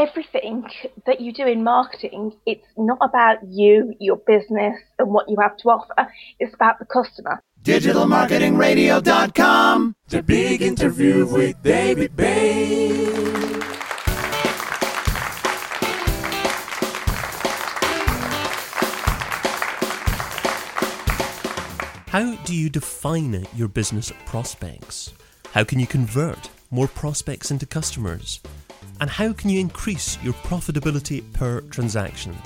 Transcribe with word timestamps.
everything 0.00 0.64
that 1.06 1.20
you 1.20 1.32
do 1.32 1.46
in 1.46 1.62
marketing, 1.62 2.32
it's 2.46 2.66
not 2.76 2.98
about 3.02 3.38
you, 3.46 3.94
your 4.00 4.16
business, 4.16 4.74
and 4.98 5.10
what 5.10 5.28
you 5.28 5.36
have 5.40 5.56
to 5.58 5.68
offer. 5.68 6.10
It's 6.38 6.54
about 6.54 6.78
the 6.78 6.86
customer. 6.86 7.42
DigitalMarketingRadio.com. 7.62 9.94
The 10.08 10.22
big 10.22 10.62
interview 10.62 11.26
with 11.26 11.62
David 11.62 12.16
Bain. 12.16 13.60
How 22.08 22.34
do 22.44 22.56
you 22.56 22.70
define 22.70 23.46
your 23.54 23.68
business 23.68 24.10
prospects? 24.26 25.12
How 25.52 25.62
can 25.62 25.78
you 25.78 25.86
convert 25.86 26.50
more 26.70 26.88
prospects 26.88 27.52
into 27.52 27.66
customers? 27.66 28.40
And 29.00 29.10
how 29.10 29.32
can 29.32 29.50
you 29.50 29.60
increase 29.60 30.18
your 30.22 30.34
profitability 30.34 31.22
per 31.32 31.60
transaction? 31.62 32.36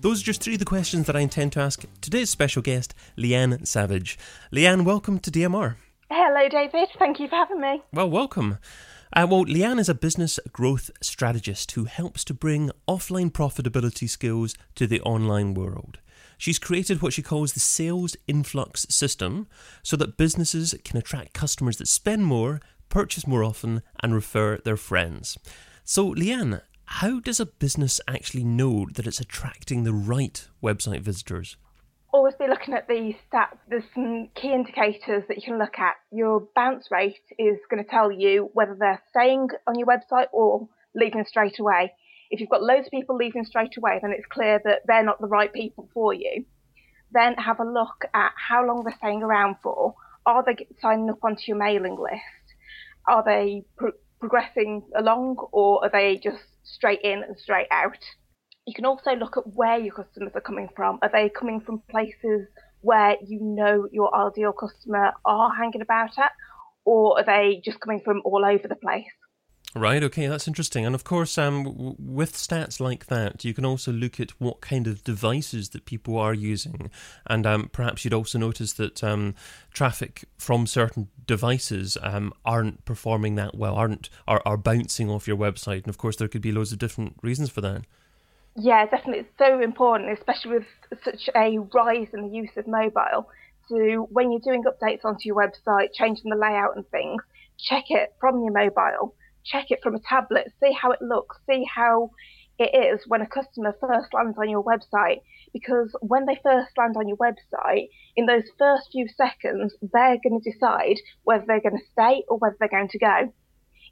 Those 0.00 0.20
are 0.22 0.24
just 0.24 0.42
three 0.42 0.54
of 0.54 0.58
the 0.58 0.64
questions 0.64 1.06
that 1.06 1.16
I 1.16 1.20
intend 1.20 1.52
to 1.52 1.60
ask 1.60 1.84
today's 2.00 2.30
special 2.30 2.62
guest, 2.62 2.94
Leanne 3.16 3.66
Savage. 3.66 4.18
Leanne, 4.52 4.84
welcome 4.84 5.18
to 5.20 5.30
DMR. 5.30 5.76
Hello, 6.10 6.48
David. 6.48 6.88
Thank 6.98 7.18
you 7.18 7.28
for 7.28 7.36
having 7.36 7.60
me. 7.60 7.82
Well, 7.92 8.08
welcome. 8.08 8.58
Uh, 9.12 9.26
well, 9.28 9.44
Leanne 9.44 9.80
is 9.80 9.88
a 9.88 9.94
business 9.94 10.38
growth 10.52 10.90
strategist 11.00 11.72
who 11.72 11.84
helps 11.84 12.24
to 12.24 12.34
bring 12.34 12.70
offline 12.86 13.30
profitability 13.30 14.08
skills 14.08 14.54
to 14.74 14.86
the 14.86 15.00
online 15.00 15.54
world. 15.54 15.98
She's 16.38 16.58
created 16.58 17.00
what 17.00 17.12
she 17.12 17.22
calls 17.22 17.52
the 17.52 17.60
sales 17.60 18.16
influx 18.28 18.86
system 18.90 19.48
so 19.82 19.96
that 19.96 20.18
businesses 20.18 20.74
can 20.84 20.98
attract 20.98 21.32
customers 21.32 21.78
that 21.78 21.88
spend 21.88 22.26
more, 22.26 22.60
purchase 22.88 23.26
more 23.26 23.44
often, 23.44 23.82
and 24.00 24.14
refer 24.14 24.58
their 24.58 24.76
friends. 24.76 25.38
So, 25.84 26.14
Leanne, 26.14 26.62
how 26.86 27.20
does 27.20 27.40
a 27.40 27.46
business 27.46 28.00
actually 28.08 28.44
know 28.44 28.86
that 28.94 29.06
it's 29.06 29.20
attracting 29.20 29.82
the 29.82 29.92
right 29.92 30.46
website 30.62 31.00
visitors? 31.00 31.56
Always 32.12 32.34
be 32.36 32.46
looking 32.48 32.74
at 32.74 32.88
the 32.88 33.14
stats. 33.30 33.58
There's 33.68 33.84
some 33.92 34.28
key 34.34 34.52
indicators 34.52 35.24
that 35.28 35.36
you 35.36 35.42
can 35.42 35.58
look 35.58 35.78
at. 35.78 35.96
Your 36.10 36.48
bounce 36.54 36.88
rate 36.90 37.20
is 37.38 37.58
going 37.70 37.84
to 37.84 37.90
tell 37.90 38.10
you 38.10 38.50
whether 38.54 38.76
they're 38.78 39.02
staying 39.10 39.48
on 39.66 39.78
your 39.78 39.86
website 39.86 40.28
or 40.32 40.68
leaving 40.94 41.24
straight 41.26 41.58
away. 41.58 41.92
If 42.30 42.40
you've 42.40 42.48
got 42.48 42.62
loads 42.62 42.86
of 42.86 42.92
people 42.92 43.16
leaving 43.16 43.44
straight 43.44 43.76
away, 43.76 43.98
then 44.00 44.12
it's 44.12 44.26
clear 44.26 44.60
that 44.64 44.82
they're 44.86 45.04
not 45.04 45.20
the 45.20 45.26
right 45.26 45.52
people 45.52 45.88
for 45.92 46.14
you. 46.14 46.44
Then 47.12 47.34
have 47.34 47.60
a 47.60 47.64
look 47.64 48.04
at 48.14 48.32
how 48.36 48.66
long 48.66 48.84
they're 48.84 48.96
staying 48.96 49.22
around 49.22 49.56
for. 49.62 49.94
Are 50.24 50.44
they 50.44 50.66
signing 50.80 51.10
up 51.10 51.22
onto 51.22 51.42
your 51.46 51.56
mailing 51.56 51.96
list? 51.96 52.45
Are 53.06 53.22
they 53.24 53.64
pro- 53.76 53.92
progressing 54.20 54.82
along 54.96 55.36
or 55.52 55.84
are 55.84 55.90
they 55.90 56.18
just 56.22 56.42
straight 56.64 57.02
in 57.02 57.22
and 57.22 57.38
straight 57.38 57.68
out? 57.70 57.98
You 58.66 58.74
can 58.74 58.84
also 58.84 59.12
look 59.12 59.36
at 59.36 59.46
where 59.46 59.78
your 59.78 59.94
customers 59.94 60.32
are 60.34 60.40
coming 60.40 60.68
from. 60.74 60.98
Are 61.02 61.10
they 61.12 61.28
coming 61.28 61.60
from 61.60 61.82
places 61.88 62.48
where 62.80 63.16
you 63.24 63.40
know 63.40 63.88
your 63.92 64.14
ideal 64.14 64.52
customer 64.52 65.12
are 65.24 65.54
hanging 65.54 65.82
about 65.82 66.18
at, 66.18 66.32
or 66.84 67.18
are 67.18 67.24
they 67.24 67.60
just 67.64 67.80
coming 67.80 68.00
from 68.04 68.22
all 68.24 68.44
over 68.44 68.66
the 68.68 68.76
place? 68.76 69.06
Right, 69.74 70.02
okay, 70.02 70.26
that's 70.26 70.48
interesting. 70.48 70.86
And 70.86 70.94
of 70.94 71.04
course, 71.04 71.36
um, 71.36 71.64
w- 71.64 71.96
with 71.98 72.32
stats 72.32 72.80
like 72.80 73.06
that, 73.06 73.44
you 73.44 73.52
can 73.52 73.66
also 73.66 73.92
look 73.92 74.18
at 74.18 74.30
what 74.40 74.62
kind 74.62 74.86
of 74.86 75.04
devices 75.04 75.70
that 75.70 75.84
people 75.84 76.16
are 76.18 76.32
using. 76.32 76.90
And 77.26 77.46
um, 77.46 77.68
perhaps 77.70 78.02
you'd 78.02 78.14
also 78.14 78.38
notice 78.38 78.72
that 78.74 79.04
um, 79.04 79.34
traffic 79.74 80.24
from 80.38 80.66
certain 80.66 81.08
devices 81.26 81.98
um, 82.02 82.32
aren't 82.42 82.86
performing 82.86 83.34
that 83.34 83.54
well, 83.54 83.74
aren't 83.74 84.08
are, 84.26 84.40
are 84.46 84.56
bouncing 84.56 85.10
off 85.10 85.28
your 85.28 85.36
website. 85.36 85.82
And 85.82 85.88
of 85.88 85.98
course, 85.98 86.16
there 86.16 86.28
could 86.28 86.40
be 86.40 86.52
loads 86.52 86.72
of 86.72 86.78
different 86.78 87.16
reasons 87.22 87.50
for 87.50 87.60
that. 87.60 87.82
Yeah, 88.54 88.86
definitely. 88.86 89.24
It's 89.24 89.38
so 89.38 89.60
important, 89.60 90.10
especially 90.10 90.52
with 90.52 90.66
such 91.04 91.28
a 91.36 91.58
rise 91.74 92.08
in 92.14 92.22
the 92.22 92.34
use 92.34 92.56
of 92.56 92.66
mobile. 92.66 93.28
To 93.68 94.06
when 94.10 94.30
you're 94.30 94.40
doing 94.40 94.64
updates 94.64 95.04
onto 95.04 95.22
your 95.24 95.36
website, 95.36 95.92
changing 95.92 96.30
the 96.30 96.36
layout 96.36 96.76
and 96.76 96.88
things, 96.88 97.20
check 97.58 97.84
it 97.90 98.14
from 98.20 98.40
your 98.40 98.52
mobile 98.52 99.14
check 99.50 99.70
it 99.70 99.80
from 99.82 99.94
a 99.94 100.00
tablet, 100.00 100.52
see 100.60 100.72
how 100.72 100.90
it 100.90 101.00
looks, 101.00 101.36
see 101.48 101.64
how 101.72 102.10
it 102.58 102.74
is 102.74 103.04
when 103.06 103.20
a 103.20 103.26
customer 103.26 103.76
first 103.80 104.12
lands 104.14 104.36
on 104.38 104.48
your 104.48 104.64
website. 104.64 105.20
Because 105.52 105.94
when 106.00 106.26
they 106.26 106.38
first 106.42 106.70
land 106.76 106.96
on 106.96 107.08
your 107.08 107.16
website, 107.16 107.88
in 108.16 108.26
those 108.26 108.44
first 108.58 108.88
few 108.92 109.08
seconds, 109.08 109.74
they're 109.80 110.18
going 110.22 110.40
to 110.40 110.50
decide 110.50 110.96
whether 111.24 111.44
they're 111.46 111.60
going 111.60 111.78
to 111.78 111.92
stay 111.92 112.24
or 112.28 112.38
whether 112.38 112.56
they're 112.58 112.68
going 112.68 112.88
to 112.88 112.98
go. 112.98 113.32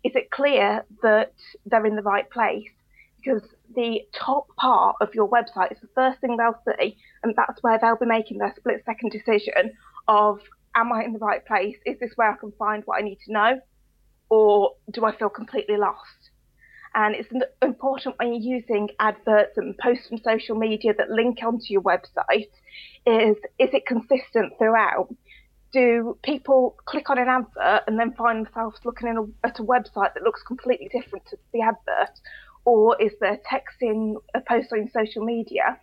Is 0.03 0.12
it 0.14 0.31
clear 0.31 0.84
that 1.03 1.32
they're 1.66 1.87
in 1.87 1.97
the 1.97 2.03
right 2.03 2.28
place? 2.31 2.69
Because 3.16 3.43
the 3.75 4.00
top 4.14 4.48
part 4.56 4.97
of 5.00 5.14
your 5.14 5.28
website 5.28 5.72
is 5.72 5.78
the 5.81 5.88
first 5.94 6.20
thing 6.20 6.37
they'll 6.37 6.60
see, 6.78 6.97
and 7.22 7.34
that's 7.37 7.62
where 7.62 7.78
they'll 7.78 7.97
be 7.97 8.04
making 8.04 8.38
their 8.38 8.53
split 8.56 8.82
second 8.84 9.12
decision 9.12 9.72
of, 10.06 10.41
am 10.75 10.93
I 10.93 11.04
in 11.04 11.14
the 11.14 11.19
right 11.19 11.44
place? 11.47 11.76
Is 11.87 11.98
this 12.00 12.12
where 12.16 12.31
I 12.31 12.37
can 12.37 12.53
find 12.59 12.82
what 12.84 12.98
I 13.00 13.03
need 13.03 13.19
to 13.25 13.32
know? 13.32 13.60
Or 14.29 14.73
do 14.91 15.05
I 15.05 15.17
feel 15.17 15.29
completely 15.29 15.77
lost? 15.77 16.31
And 16.95 17.17
it's 17.17 17.29
important 17.61 18.15
when 18.19 18.33
you're 18.33 18.57
using 18.57 18.89
adverts 19.01 19.57
and 19.57 19.77
posts 19.79 20.09
from 20.09 20.19
social 20.19 20.55
media 20.55 20.95
that 20.97 21.11
link 21.11 21.39
onto 21.43 21.67
your 21.69 21.83
website 21.83 22.51
is 23.05 23.37
is 23.59 23.71
it 23.73 23.85
consistent 23.87 24.53
throughout? 24.59 25.09
Do 25.73 26.17
people 26.23 26.77
click 26.85 27.11
on 27.11 27.19
an 27.19 27.27
advert 27.29 27.83
and 27.89 27.99
then 27.99 28.12
find 28.12 28.47
themselves 28.47 28.79
looking 28.85 29.09
a, 29.09 29.47
at 29.47 29.59
a 29.59 29.65
website 29.65 30.15
that 30.15 30.23
looks 30.23 30.43
completely 30.45 30.89
different 30.93 31.27
to 31.31 31.37
the 31.53 31.62
advert? 31.62 32.15
Or 32.65 32.97
is 33.03 33.12
there 33.21 33.39
text 33.51 33.79
in 33.81 34.17
a 34.35 34.41
post 34.41 34.73
on 34.73 34.89
social 34.95 35.25
media 35.25 35.79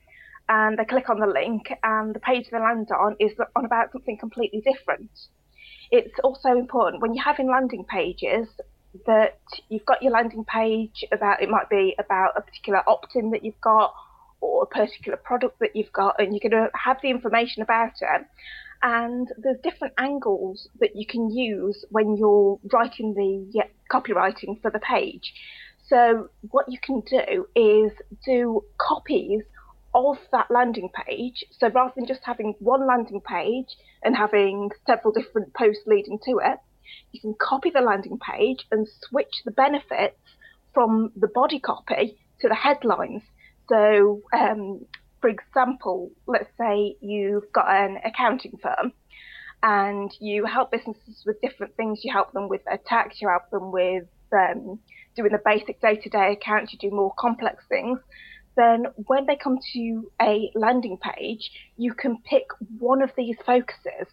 and 0.48 0.80
they 0.80 0.86
click 0.86 1.10
on 1.10 1.20
the 1.20 1.28
link 1.28 1.72
and 1.84 2.16
the 2.16 2.20
page 2.22 2.48
they 2.52 2.60
land 2.60 2.90
on 2.98 3.18
is 3.20 3.34
on 3.56 3.66
about 3.66 3.92
something 3.92 4.18
completely 4.18 4.62
different? 4.62 5.12
It's 5.92 6.18
also 6.24 6.50
important 6.50 7.02
when 7.02 7.14
you're 7.14 7.24
having 7.24 7.50
landing 7.50 7.84
pages 7.84 8.48
that 9.06 9.40
you've 9.70 9.86
got 9.86 10.02
your 10.02 10.12
landing 10.12 10.46
page 10.46 11.06
about 11.12 11.42
it 11.42 11.50
might 11.50 11.70
be 11.70 11.96
about 12.00 12.32
a 12.36 12.42
particular 12.42 12.82
opt-in 12.88 13.32
that 13.32 13.44
you've 13.44 13.62
got 13.62 13.94
or 14.42 14.64
a 14.64 14.66
particular 14.66 15.18
product 15.18 15.60
that 15.60 15.76
you've 15.76 15.94
got 15.94 16.16
and 16.20 16.34
you're 16.34 16.50
going 16.50 16.64
to 16.64 16.70
have 16.78 16.98
the 17.02 17.10
information 17.10 17.62
about 17.62 17.94
it. 18.02 18.26
And 18.84 19.28
there's 19.38 19.60
different 19.62 19.94
angles 20.00 20.68
that 20.80 20.96
you 20.96 21.06
can 21.06 21.30
use 21.30 21.86
when 21.90 22.18
you're 22.18 22.60
writing 22.74 23.14
the 23.14 23.64
copywriting 23.92 24.60
for 24.62 24.72
the 24.72 24.80
page. 24.80 25.34
So 25.88 26.30
what 26.50 26.66
you 26.68 26.80
can 26.82 27.02
do 27.02 27.48
is 27.56 27.92
do 28.26 28.64
copies 28.78 29.44
of 29.94 30.18
that 30.32 30.50
landing 30.50 30.90
page. 31.06 31.44
So 31.58 31.70
rather 31.70 31.94
than 31.96 32.08
just 32.08 32.22
having 32.24 32.56
one 32.60 32.88
landing 32.88 33.22
page 33.22 33.76
and 34.04 34.16
having 34.16 34.70
several 34.86 35.14
different 35.14 35.54
posts 35.54 35.84
leading 35.86 36.20
to 36.26 36.40
it, 36.44 36.60
you 37.12 37.22
can 37.22 37.36
copy 37.40 37.70
the 37.70 37.82
landing 37.82 38.18
page 38.18 38.66
and 38.72 38.88
switch 39.08 39.42
the 39.46 39.52
benefits 39.52 40.20
from 40.74 41.12
the 41.16 41.28
body 41.28 41.60
copy 41.60 42.18
to 42.40 42.48
the 42.48 42.56
headlines. 42.56 43.24
So, 43.70 44.22
um, 44.34 44.86
for 45.20 45.30
example, 45.30 46.12
let's 46.26 46.50
say 46.58 46.96
you've 47.02 47.52
got 47.54 47.70
an 47.70 47.98
accounting 48.04 48.58
firm 48.62 48.94
and 49.62 50.12
you 50.20 50.46
help 50.46 50.72
businesses 50.72 51.24
with 51.26 51.42
different 51.42 51.76
things. 51.76 52.00
You 52.04 52.12
help 52.12 52.32
them 52.32 52.50
with 52.50 52.64
their 52.66 52.80
tax, 52.86 53.22
you 53.22 53.30
help 53.30 53.50
them 53.52 53.72
with 53.72 54.06
um, 54.34 54.80
doing 55.16 55.32
the 55.32 55.42
basic 55.44 55.82
day 55.82 55.98
to 55.98 56.10
day 56.10 56.32
accounts, 56.32 56.74
you 56.74 56.80
do 56.80 56.96
more 56.96 57.14
complex 57.20 57.64
things 57.70 58.00
then 58.56 58.86
when 58.96 59.26
they 59.26 59.36
come 59.36 59.60
to 59.74 60.12
a 60.22 60.52
landing 60.56 60.98
page, 60.98 61.52
you 61.78 61.94
can 61.94 62.18
pick 62.24 62.46
one 62.80 63.02
of 63.02 63.12
these 63.16 63.38
focuses 63.46 64.08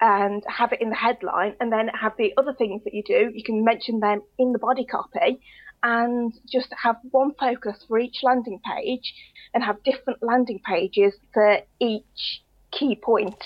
and 0.00 0.44
have 0.46 0.72
it 0.72 0.80
in 0.80 0.90
the 0.90 0.96
headline, 0.96 1.54
and 1.60 1.72
then 1.72 1.88
have 1.88 2.12
the 2.16 2.32
other 2.36 2.52
things 2.52 2.82
that 2.84 2.94
you 2.94 3.02
do. 3.02 3.32
You 3.34 3.42
can 3.42 3.64
mention 3.64 3.98
them 3.98 4.22
in 4.38 4.52
the 4.52 4.58
body 4.58 4.84
copy 4.84 5.40
and 5.82 6.32
just 6.50 6.68
have 6.82 6.96
one 7.10 7.32
focus 7.38 7.84
for 7.86 7.98
each 7.98 8.18
landing 8.22 8.60
page 8.64 9.12
and 9.54 9.62
have 9.62 9.82
different 9.82 10.22
landing 10.22 10.60
pages 10.64 11.14
for 11.32 11.58
each 11.80 12.42
key 12.70 12.96
point 12.96 13.42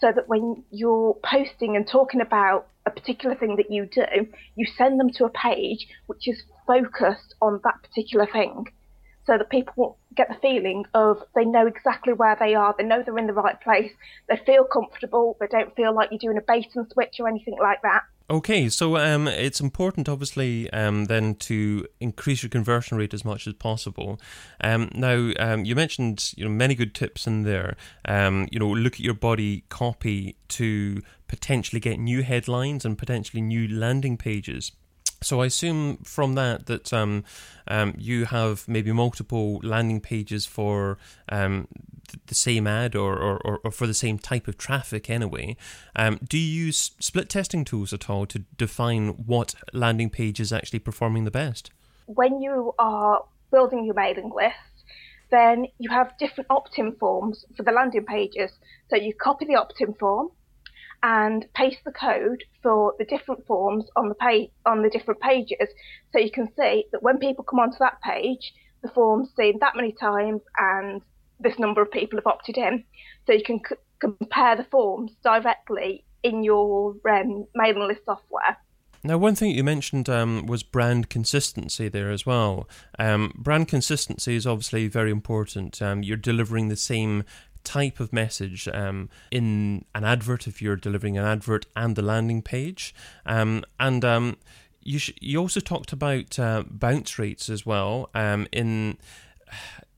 so 0.00 0.12
that 0.14 0.28
when 0.28 0.62
you're 0.70 1.16
posting 1.24 1.76
and 1.76 1.88
talking 1.88 2.20
about 2.20 2.68
a 2.86 2.90
particular 2.90 3.34
thing 3.34 3.56
that 3.56 3.70
you 3.70 3.86
do, 3.86 4.26
you 4.56 4.66
send 4.76 4.98
them 4.98 5.10
to 5.10 5.24
a 5.24 5.30
page 5.30 5.88
which 6.06 6.28
is 6.28 6.42
focused 6.66 7.34
on 7.40 7.60
that 7.64 7.82
particular 7.82 8.26
thing 8.26 8.66
so 9.28 9.36
that 9.36 9.50
people 9.50 9.98
get 10.16 10.28
the 10.28 10.34
feeling 10.40 10.86
of 10.94 11.22
they 11.34 11.44
know 11.44 11.66
exactly 11.66 12.14
where 12.14 12.36
they 12.40 12.54
are, 12.54 12.74
they 12.78 12.82
know 12.82 13.02
they're 13.04 13.18
in 13.18 13.26
the 13.26 13.32
right 13.34 13.60
place, 13.60 13.92
they 14.28 14.40
feel 14.46 14.64
comfortable, 14.64 15.36
they 15.38 15.46
don't 15.46 15.76
feel 15.76 15.94
like 15.94 16.08
you're 16.10 16.18
doing 16.18 16.38
a 16.38 16.40
bait 16.40 16.66
and 16.74 16.90
switch 16.90 17.20
or 17.20 17.28
anything 17.28 17.56
like 17.60 17.82
that. 17.82 18.02
Okay, 18.30 18.70
so 18.70 18.96
um, 18.96 19.28
it's 19.28 19.60
important, 19.60 20.08
obviously, 20.08 20.70
um, 20.72 21.06
then 21.06 21.34
to 21.36 21.86
increase 22.00 22.42
your 22.42 22.50
conversion 22.50 22.96
rate 22.96 23.14
as 23.14 23.24
much 23.24 23.46
as 23.46 23.54
possible. 23.54 24.18
Um, 24.62 24.90
now, 24.94 25.32
um, 25.38 25.64
you 25.66 25.74
mentioned 25.74 26.32
you 26.36 26.44
know 26.44 26.50
many 26.50 26.74
good 26.74 26.94
tips 26.94 27.26
in 27.26 27.42
there. 27.42 27.76
Um, 28.06 28.48
you 28.50 28.58
know, 28.58 28.68
look 28.68 28.94
at 28.94 29.00
your 29.00 29.14
body 29.14 29.64
copy 29.68 30.36
to 30.48 31.02
potentially 31.26 31.80
get 31.80 31.98
new 31.98 32.22
headlines 32.22 32.84
and 32.84 32.96
potentially 32.98 33.42
new 33.42 33.68
landing 33.68 34.16
pages. 34.16 34.72
So 35.20 35.40
I 35.42 35.46
assume 35.46 35.98
from 35.98 36.34
that 36.34 36.66
that 36.66 36.92
um, 36.92 37.24
um, 37.66 37.94
you 37.98 38.26
have 38.26 38.66
maybe 38.68 38.92
multiple 38.92 39.60
landing 39.62 40.00
pages 40.00 40.46
for 40.46 40.98
um, 41.28 41.66
the 42.26 42.34
same 42.34 42.66
ad 42.66 42.94
or, 42.94 43.18
or, 43.18 43.60
or, 43.64 43.70
for 43.70 43.86
the 43.86 43.94
same 43.94 44.18
type 44.18 44.48
of 44.48 44.56
traffic 44.56 45.10
anyway. 45.10 45.56
Um, 45.96 46.18
do 46.26 46.38
you 46.38 46.66
use 46.66 46.92
split 47.00 47.28
testing 47.28 47.64
tools 47.64 47.92
at 47.92 48.08
all 48.08 48.26
to 48.26 48.40
define 48.56 49.08
what 49.26 49.54
landing 49.72 50.10
page 50.10 50.40
is 50.40 50.52
actually 50.52 50.78
performing 50.78 51.24
the 51.24 51.30
best? 51.30 51.70
When 52.06 52.40
you 52.40 52.74
are 52.78 53.24
building 53.50 53.84
your 53.84 53.94
mailing 53.94 54.30
list, 54.34 54.54
then 55.30 55.66
you 55.78 55.90
have 55.90 56.16
different 56.18 56.46
opt-in 56.50 56.92
forms 56.92 57.44
for 57.56 57.62
the 57.62 57.72
landing 57.72 58.04
pages. 58.04 58.50
So 58.88 58.96
you 58.96 59.12
copy 59.14 59.44
the 59.44 59.56
opt-in 59.56 59.94
form 59.94 60.30
and 61.02 61.46
paste 61.54 61.78
the 61.84 61.92
code 61.92 62.42
for 62.62 62.94
the 62.98 63.04
different 63.04 63.46
forms 63.46 63.84
on 63.96 64.08
the 64.08 64.14
page 64.14 64.50
on 64.66 64.82
the 64.82 64.90
different 64.90 65.20
pages, 65.20 65.68
so 66.12 66.18
you 66.18 66.30
can 66.30 66.48
see 66.56 66.84
that 66.92 67.02
when 67.02 67.18
people 67.18 67.44
come 67.44 67.60
onto 67.60 67.78
that 67.78 68.00
page, 68.02 68.54
the 68.82 68.88
form's 68.88 69.28
seen 69.36 69.58
that 69.60 69.76
many 69.76 69.92
times 69.92 70.42
and 70.58 71.02
this 71.40 71.58
number 71.58 71.80
of 71.82 71.90
people 71.90 72.18
have 72.18 72.26
opted 72.26 72.58
in. 72.58 72.84
So 73.26 73.32
you 73.32 73.42
can 73.42 73.60
c- 73.68 73.76
compare 74.00 74.56
the 74.56 74.64
forms 74.64 75.12
directly 75.22 76.04
in 76.22 76.42
your 76.42 76.96
um, 77.08 77.46
mailing 77.54 77.86
list 77.86 78.04
software. 78.04 78.56
Now, 79.04 79.16
one 79.16 79.36
thing 79.36 79.52
you 79.52 79.62
mentioned 79.62 80.08
um, 80.08 80.46
was 80.46 80.64
brand 80.64 81.08
consistency 81.08 81.88
there 81.88 82.10
as 82.10 82.26
well. 82.26 82.68
Um, 82.98 83.32
brand 83.36 83.68
consistency 83.68 84.34
is 84.34 84.46
obviously 84.46 84.88
very 84.88 85.12
important. 85.12 85.80
Um, 85.80 86.02
you're 86.02 86.16
delivering 86.16 86.68
the 86.68 86.76
same 86.76 87.22
type 87.64 88.00
of 88.00 88.12
message 88.12 88.68
um, 88.68 89.08
in 89.30 89.84
an 89.94 90.04
advert 90.04 90.46
if 90.46 90.62
you're 90.62 90.76
delivering 90.76 91.18
an 91.18 91.24
advert 91.24 91.66
and 91.76 91.96
the 91.96 92.02
landing 92.02 92.42
page. 92.42 92.94
Um, 93.26 93.64
and 93.78 94.04
um, 94.04 94.36
you, 94.82 94.98
sh- 94.98 95.12
you 95.20 95.38
also 95.38 95.60
talked 95.60 95.92
about 95.92 96.38
uh, 96.38 96.64
bounce 96.68 97.18
rates 97.18 97.48
as 97.48 97.66
well. 97.66 98.10
Um, 98.14 98.46
in 98.52 98.98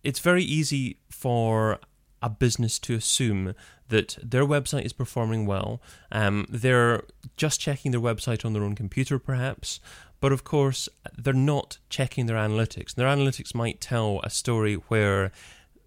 it's 0.03 0.21
very 0.21 0.43
easy 0.43 0.99
for 1.11 1.79
a 2.23 2.31
business 2.31 2.79
to 2.81 2.95
assume 2.95 3.55
that 3.89 4.17
their 4.23 4.47
website 4.47 4.85
is 4.85 4.93
performing 4.93 5.47
well. 5.47 5.83
Um, 6.13 6.47
they're 6.49 7.03
just 7.37 7.61
checking 7.61 7.91
their 7.91 8.01
website 8.01 8.45
on 8.45 8.53
their 8.53 8.63
own 8.63 8.75
computer, 8.75 9.19
perhaps, 9.19 9.81
but 10.21 10.33
of 10.33 10.45
course, 10.45 10.89
they're 11.17 11.33
not 11.33 11.79
checking 11.89 12.27
their 12.27 12.37
analytics. 12.37 12.95
Their 12.95 13.09
analytics 13.09 13.55
might 13.55 13.81
tell 13.81 14.21
a 14.23 14.31
story 14.31 14.75
where 14.75 15.33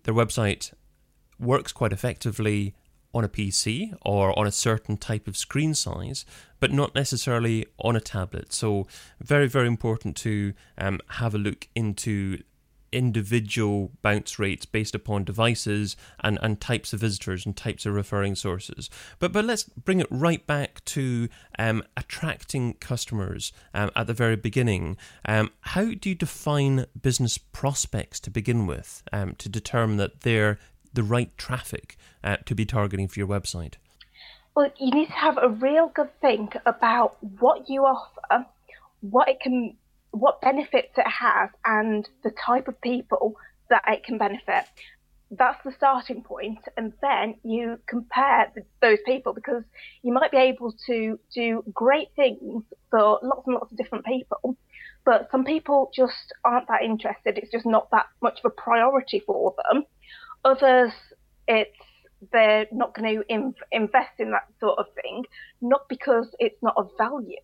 their 0.04 0.14
website 0.14 0.74
works 1.40 1.72
quite 1.72 1.94
effectively 1.94 2.74
on 3.14 3.24
a 3.24 3.30
PC 3.30 3.96
or 4.02 4.38
on 4.38 4.48
a 4.48 4.52
certain 4.52 4.98
type 4.98 5.28
of 5.28 5.38
screen 5.38 5.76
size, 5.76 6.26
but 6.60 6.72
not 6.72 6.96
necessarily 6.96 7.66
on 7.78 7.96
a 7.96 8.00
tablet. 8.00 8.52
So, 8.52 8.88
very, 9.22 9.48
very 9.48 9.68
important 9.68 10.16
to 10.18 10.54
um, 10.78 11.00
have 11.10 11.36
a 11.36 11.38
look 11.38 11.68
into 11.76 12.40
individual 12.94 13.92
bounce 14.02 14.38
rates 14.38 14.66
based 14.66 14.94
upon 14.96 15.24
devices 15.24 15.98
and, 16.24 16.38
and 16.42 16.62
types 16.62 16.94
of 16.94 17.00
visitors 17.00 17.46
and 17.46 17.58
types 17.58 17.86
of 17.86 17.94
referring 17.94 18.36
sources. 18.36 18.90
But 19.20 19.34
but 19.34 19.46
let's 19.46 19.64
bring 19.64 20.00
it 20.00 20.08
right 20.10 20.46
back 20.46 20.86
to 20.86 21.28
um, 21.60 21.84
attracting 21.98 22.76
customers 22.76 23.52
um, 23.74 23.92
at 23.96 24.08
the 24.08 24.14
very 24.14 24.36
beginning. 24.36 24.96
Um, 25.26 25.52
how 25.62 25.94
do 25.94 26.10
you 26.10 26.16
define 26.16 26.86
business 27.00 27.38
prospects 27.38 28.20
to 28.22 28.30
begin 28.30 28.68
with 28.68 29.04
um, 29.12 29.36
to 29.36 29.50
determine 29.50 29.98
that 29.98 30.22
they're 30.22 30.60
the 30.94 31.04
right 31.04 31.36
traffic 31.38 31.98
uh, 32.24 32.38
to 32.46 32.56
be 32.56 32.66
targeting 32.66 33.08
for 33.08 33.20
your 33.20 33.28
website? 33.28 33.76
Well, 34.56 34.72
you 34.80 34.92
need 34.92 35.08
to 35.08 35.14
have 35.14 35.38
a 35.42 35.50
real 35.50 35.88
good 35.88 36.10
think 36.22 36.56
about 36.66 37.18
what 37.40 37.70
you 37.70 37.86
offer, 37.86 38.46
what 39.02 39.28
it 39.28 39.40
can 39.42 39.76
what 40.12 40.42
benefits 40.42 40.94
it 40.96 41.08
has 41.08 41.50
and 41.66 42.08
the 42.24 42.30
type 42.30 42.68
of 42.68 42.80
people 42.82 43.36
that 43.70 43.82
it 43.88 44.04
can 44.04 44.20
benefit. 44.20 44.66
That's 45.32 45.58
the 45.64 45.72
starting 45.72 46.22
point, 46.22 46.60
and 46.78 46.94
then 47.02 47.36
you 47.44 47.80
compare 47.88 48.54
those 48.80 49.00
people 49.04 49.34
because 49.34 49.64
you 50.04 50.14
might 50.14 50.30
be 50.30 50.38
able 50.38 50.76
to 50.86 51.20
do 51.34 51.64
great 51.74 52.10
things 52.16 52.64
for 52.92 53.20
lots 53.24 53.48
and 53.48 53.56
lots 53.56 53.72
of 53.72 53.78
different 53.80 54.06
people, 54.06 54.56
but 55.04 55.30
some 55.32 55.44
people 55.44 55.90
just 55.96 56.34
aren't 56.46 56.68
that 56.68 56.84
interested. 56.84 57.40
It's 57.40 57.52
just 57.52 57.66
not 57.66 57.90
that 57.90 58.06
much 58.22 58.40
of 58.44 58.46
a 58.46 58.50
priority 58.52 59.20
for 59.26 59.56
them. 59.72 59.86
Others, 60.46 60.92
it's 61.48 61.78
they're 62.32 62.68
not 62.72 62.94
going 62.96 63.18
to 63.18 63.24
in, 63.28 63.54
invest 63.72 64.20
in 64.20 64.32
that 64.32 64.48
sort 64.60 64.80
of 64.80 64.86
thing, 65.02 65.26
not 65.62 65.88
because 65.90 66.28
it's 66.40 66.62
not 66.62 66.74
of 66.78 66.90
value, 66.98 67.36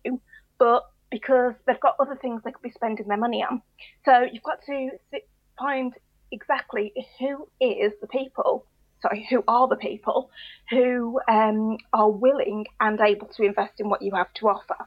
but 0.58 0.84
because 1.10 1.54
they've 1.66 1.80
got 1.80 1.96
other 2.00 2.16
things 2.20 2.40
they 2.44 2.52
could 2.52 2.62
be 2.62 2.70
spending 2.70 3.06
their 3.08 3.18
money 3.18 3.42
on. 3.42 3.62
So 4.04 4.22
you've 4.30 4.42
got 4.42 4.58
to 4.66 4.90
find 5.58 5.92
exactly 6.32 6.92
who 7.18 7.48
is 7.60 7.92
the 8.00 8.06
people, 8.06 8.66
sorry, 9.02 9.26
who 9.28 9.42
are 9.48 9.68
the 9.68 9.76
people 9.76 10.30
who 10.70 11.20
um, 11.28 11.78
are 11.92 12.10
willing 12.10 12.66
and 12.80 13.00
able 13.00 13.28
to 13.36 13.42
invest 13.42 13.80
in 13.80 13.88
what 13.88 14.02
you 14.02 14.12
have 14.14 14.32
to 14.34 14.48
offer. 14.48 14.86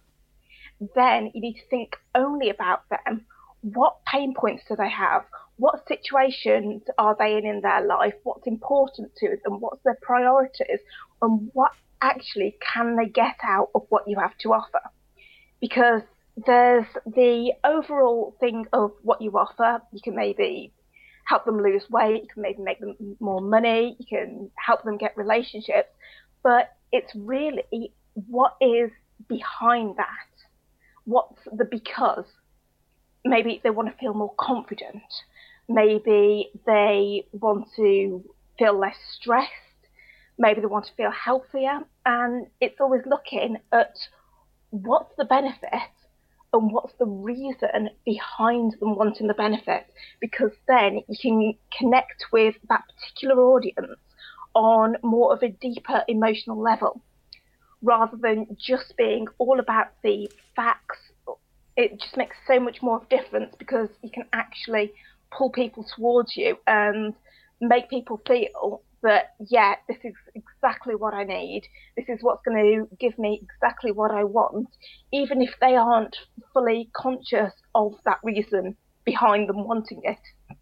Then 0.96 1.32
you 1.34 1.42
need 1.42 1.56
to 1.56 1.68
think 1.70 1.98
only 2.16 2.50
about 2.50 2.84
them. 2.90 3.26
What 3.64 4.04
pain 4.06 4.34
points 4.34 4.64
do 4.68 4.76
they 4.76 4.90
have? 4.90 5.24
What 5.56 5.88
situations 5.88 6.84
are 6.98 7.16
they 7.18 7.38
in 7.38 7.46
in 7.46 7.62
their 7.62 7.86
life? 7.86 8.14
What's 8.24 8.46
important 8.46 9.16
to 9.18 9.38
them? 9.44 9.62
What's 9.62 9.82
their 9.84 9.98
priorities? 10.02 10.80
And 11.22 11.50
what 11.54 11.72
actually 12.02 12.58
can 12.74 12.98
they 12.98 13.08
get 13.08 13.36
out 13.42 13.70
of 13.74 13.84
what 13.88 14.04
you 14.08 14.20
have 14.20 14.38
to 14.40 14.52
offer? 14.52 14.82
Because 15.62 16.02
there's 16.46 16.88
the 17.06 17.54
overall 17.64 18.36
thing 18.40 18.66
of 18.74 18.92
what 19.02 19.22
you 19.22 19.32
offer. 19.32 19.82
You 19.94 20.02
can 20.04 20.16
maybe 20.16 20.74
help 21.26 21.46
them 21.46 21.62
lose 21.62 21.84
weight, 21.90 22.24
you 22.24 22.28
can 22.34 22.42
maybe 22.42 22.62
make 22.62 22.82
them 22.82 22.96
more 23.22 23.40
money, 23.40 23.96
you 23.98 24.06
can 24.06 24.52
help 24.58 24.84
them 24.84 24.98
get 24.98 25.16
relationships, 25.16 25.90
but 26.44 26.76
it's 26.92 27.14
really 27.16 27.94
what 28.28 28.58
is 28.60 28.92
behind 29.30 29.96
that. 29.96 30.08
What's 31.06 31.40
the 31.46 31.64
because? 31.64 32.26
Maybe 33.26 33.62
they 33.64 33.70
want 33.70 33.90
to 33.90 33.98
feel 33.98 34.14
more 34.14 34.34
confident. 34.38 35.04
Maybe 35.70 36.52
they 36.66 37.26
want 37.32 37.68
to 37.78 38.24
feel 38.60 38.78
less 38.78 38.98
stressed. 39.16 39.50
Maybe 40.38 40.62
they 40.62 40.68
want 40.68 40.86
to 40.86 40.94
feel 40.96 41.12
healthier. 41.12 41.82
And 42.06 42.48
it's 42.60 42.82
always 42.82 43.04
looking 43.06 43.58
at 43.72 43.96
what's 44.72 45.16
the 45.18 45.26
benefit 45.26 45.92
and 46.54 46.72
what's 46.72 46.94
the 47.00 47.06
reason 47.06 47.90
behind 48.06 48.76
them 48.80 48.96
wanting 48.96 49.28
the 49.28 49.34
benefit 49.34 49.88
because 50.20 50.52
then 50.68 51.02
you 51.08 51.16
can 51.20 51.54
connect 51.78 52.26
with 52.32 52.56
that 52.70 52.84
particular 52.96 53.42
audience 53.42 54.00
on 54.54 54.96
more 55.02 55.34
of 55.34 55.42
a 55.42 55.50
deeper 55.50 56.04
emotional 56.08 56.60
level 56.60 57.02
rather 57.82 58.16
than 58.18 58.56
just 58.60 58.96
being 58.98 59.28
all 59.40 59.60
about 59.60 59.88
the 60.04 60.32
facts 60.56 61.00
it 61.76 62.00
just 62.00 62.18
makes 62.18 62.36
so 62.48 62.60
much 62.60 62.82
more 62.82 63.02
difference 63.10 63.56
because 63.58 63.90
you 64.02 64.10
can 64.12 64.26
actually 64.34 64.94
pull 65.32 65.50
people 65.50 65.86
towards 65.96 66.38
you 66.38 66.58
and 66.68 67.14
make 67.60 67.90
people 67.90 68.22
feel 68.28 68.82
that 69.02 69.34
yeah, 69.50 69.76
this 69.88 69.98
is 70.04 70.14
exactly 70.34 70.96
what 70.96 71.14
I 71.14 71.24
need. 71.24 71.64
This 71.98 72.06
is 72.08 72.20
what's 72.22 72.42
going 72.46 72.58
to 72.58 72.96
give 72.98 73.18
me 73.20 73.42
exactly 73.44 73.92
what 73.92 74.12
I 74.12 74.24
want, 74.24 74.70
even 75.12 75.42
if 75.42 75.52
they 75.60 75.76
aren't 75.76 76.16
fully 76.54 76.90
conscious 76.94 77.52
of 77.76 77.96
that 78.06 78.20
reason 78.24 78.78
behind 79.04 79.50
them 79.50 79.68
wanting 79.68 80.02
it. 80.04 80.56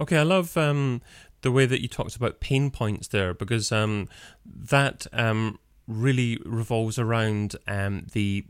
Okay, 0.00 0.16
I 0.16 0.22
love 0.22 0.56
um, 0.56 1.02
the 1.42 1.52
way 1.52 1.66
that 1.66 1.82
you 1.82 1.88
talked 1.88 2.16
about 2.16 2.40
pain 2.40 2.70
points 2.70 3.08
there 3.08 3.34
because 3.34 3.70
um, 3.70 4.08
that 4.46 5.06
um, 5.12 5.58
really 5.86 6.38
revolves 6.46 6.98
around 6.98 7.54
um, 7.68 8.06
the 8.12 8.46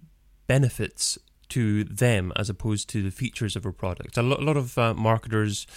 benefits 0.47 1.19
to 1.55 1.85
them 1.85 2.33
as 2.35 2.51
opposed 2.51 2.89
to 2.89 3.01
the 3.01 3.13
features 3.13 3.55
of 3.55 3.65
a 3.65 3.73
product. 3.73 4.17
A 4.17 4.23
lot, 4.23 4.41
a 4.41 4.43
lot 4.43 4.57
of 4.57 4.77
uh, 4.77 4.93
marketers 4.93 5.69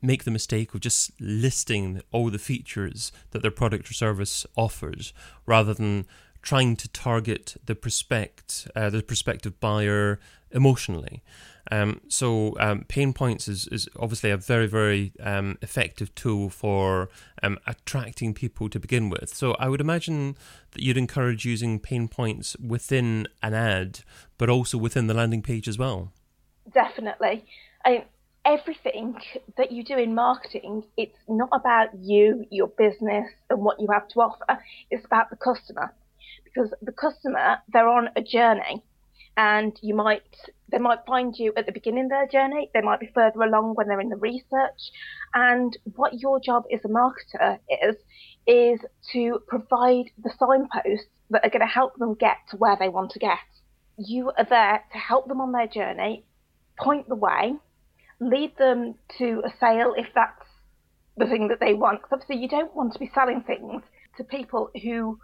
make 0.00 0.24
the 0.24 0.30
mistake 0.30 0.72
of 0.72 0.80
just 0.80 1.10
listing 1.20 2.00
all 2.12 2.30
the 2.30 2.38
features 2.38 3.12
that 3.32 3.42
their 3.42 3.50
product 3.50 3.90
or 3.90 3.92
service 3.92 4.46
offers 4.56 5.12
rather 5.44 5.74
than 5.74 6.06
trying 6.40 6.76
to 6.76 6.88
target 6.88 7.56
the 7.66 7.74
prospect 7.74 8.66
uh, 8.74 8.88
the 8.88 9.02
prospective 9.02 9.60
buyer 9.60 10.18
emotionally. 10.52 11.22
Um, 11.70 12.00
so 12.08 12.56
um, 12.58 12.84
pain 12.88 13.12
points 13.12 13.46
is, 13.46 13.68
is 13.68 13.88
obviously 13.98 14.30
a 14.30 14.36
very 14.36 14.66
very 14.66 15.12
um, 15.20 15.58
effective 15.62 16.14
tool 16.14 16.50
for 16.50 17.08
um, 17.42 17.58
attracting 17.66 18.34
people 18.34 18.68
to 18.68 18.80
begin 18.80 19.10
with. 19.10 19.34
So 19.34 19.52
I 19.54 19.68
would 19.68 19.80
imagine 19.80 20.36
that 20.72 20.82
you'd 20.82 20.96
encourage 20.96 21.44
using 21.44 21.78
pain 21.78 22.08
points 22.08 22.56
within 22.58 23.28
an 23.42 23.54
ad, 23.54 24.00
but 24.38 24.48
also 24.48 24.76
within 24.78 25.06
the 25.06 25.14
landing 25.14 25.42
page 25.42 25.68
as 25.68 25.78
well. 25.78 26.12
Definitely. 26.72 27.44
I, 27.84 28.04
everything 28.44 29.16
that 29.56 29.70
you 29.72 29.84
do 29.84 29.96
in 29.96 30.14
marketing, 30.14 30.84
it's 30.96 31.18
not 31.28 31.50
about 31.52 31.88
you, 31.98 32.44
your 32.50 32.68
business, 32.68 33.28
and 33.50 33.60
what 33.60 33.80
you 33.80 33.88
have 33.92 34.08
to 34.08 34.20
offer. 34.20 34.58
It's 34.90 35.04
about 35.04 35.30
the 35.30 35.36
customer. 35.36 35.94
Because 36.44 36.74
the 36.82 36.92
customer, 36.92 37.58
they're 37.72 37.88
on 37.88 38.10
a 38.16 38.22
journey. 38.22 38.82
And 39.36 39.78
you 39.82 39.94
might 39.94 40.22
They 40.72 40.78
might 40.78 41.04
find 41.06 41.38
you 41.38 41.52
at 41.56 41.66
the 41.66 41.72
beginning 41.72 42.04
of 42.04 42.10
their 42.10 42.26
journey, 42.26 42.70
they 42.72 42.80
might 42.80 42.98
be 42.98 43.10
further 43.14 43.42
along 43.42 43.74
when 43.74 43.88
they're 43.88 44.00
in 44.00 44.08
the 44.08 44.16
research. 44.16 44.90
And 45.34 45.76
what 45.96 46.20
your 46.20 46.40
job 46.40 46.64
as 46.72 46.80
a 46.84 46.88
marketer 46.88 47.58
is, 47.68 47.96
is 48.46 48.80
to 49.12 49.40
provide 49.46 50.06
the 50.22 50.32
signposts 50.38 51.10
that 51.28 51.44
are 51.44 51.50
going 51.50 51.60
to 51.60 51.66
help 51.66 51.96
them 51.96 52.14
get 52.14 52.38
to 52.50 52.56
where 52.56 52.76
they 52.78 52.88
want 52.88 53.10
to 53.12 53.18
get. 53.18 53.38
You 53.98 54.32
are 54.38 54.44
there 54.44 54.82
to 54.92 54.98
help 54.98 55.28
them 55.28 55.42
on 55.42 55.52
their 55.52 55.66
journey, 55.66 56.24
point 56.78 57.06
the 57.08 57.14
way, 57.14 57.54
lead 58.18 58.56
them 58.56 58.94
to 59.18 59.42
a 59.44 59.50
sale 59.60 59.92
if 59.96 60.06
that's 60.14 60.46
the 61.18 61.26
thing 61.26 61.48
that 61.48 61.60
they 61.60 61.74
want. 61.74 62.00
Because 62.00 62.12
obviously, 62.12 62.36
you 62.36 62.48
don't 62.48 62.74
want 62.74 62.94
to 62.94 62.98
be 62.98 63.10
selling 63.14 63.42
things 63.42 63.82
to 64.16 64.24
people 64.24 64.70
who 64.82 65.18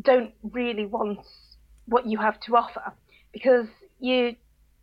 don't 0.00 0.32
really 0.42 0.86
want 0.86 1.20
what 1.86 2.06
you 2.06 2.18
have 2.18 2.40
to 2.40 2.56
offer 2.56 2.92
because 3.36 3.66
you're 4.00 4.32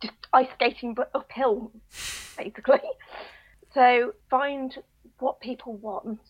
just 0.00 0.14
ice 0.32 0.46
skating 0.54 0.94
but 0.94 1.10
uphill, 1.12 1.72
basically. 2.38 2.78
So 3.72 4.12
find 4.30 4.72
what 5.18 5.40
people 5.40 5.76
want, 5.76 6.20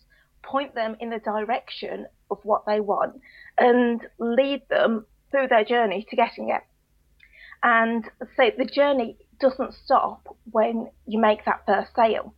point 0.41 0.73
them 0.73 0.95
in 0.99 1.11
the 1.11 1.19
direction 1.19 2.07
of 2.31 2.39
what 2.41 2.65
they 2.65 2.79
want, 2.79 3.21
and 3.59 4.01
lead 4.17 4.63
them 4.71 5.05
through 5.29 5.49
their 5.49 5.63
journey 5.63 6.07
to 6.09 6.15
getting 6.15 6.49
it. 6.49 6.63
And 7.61 8.05
so 8.35 8.49
the 8.57 8.65
journey 8.65 9.17
doesn't 9.39 9.75
stop 9.85 10.35
when 10.49 10.89
you 11.05 11.19
make 11.19 11.45
that 11.45 11.61
first 11.67 11.91
sale 11.95 12.33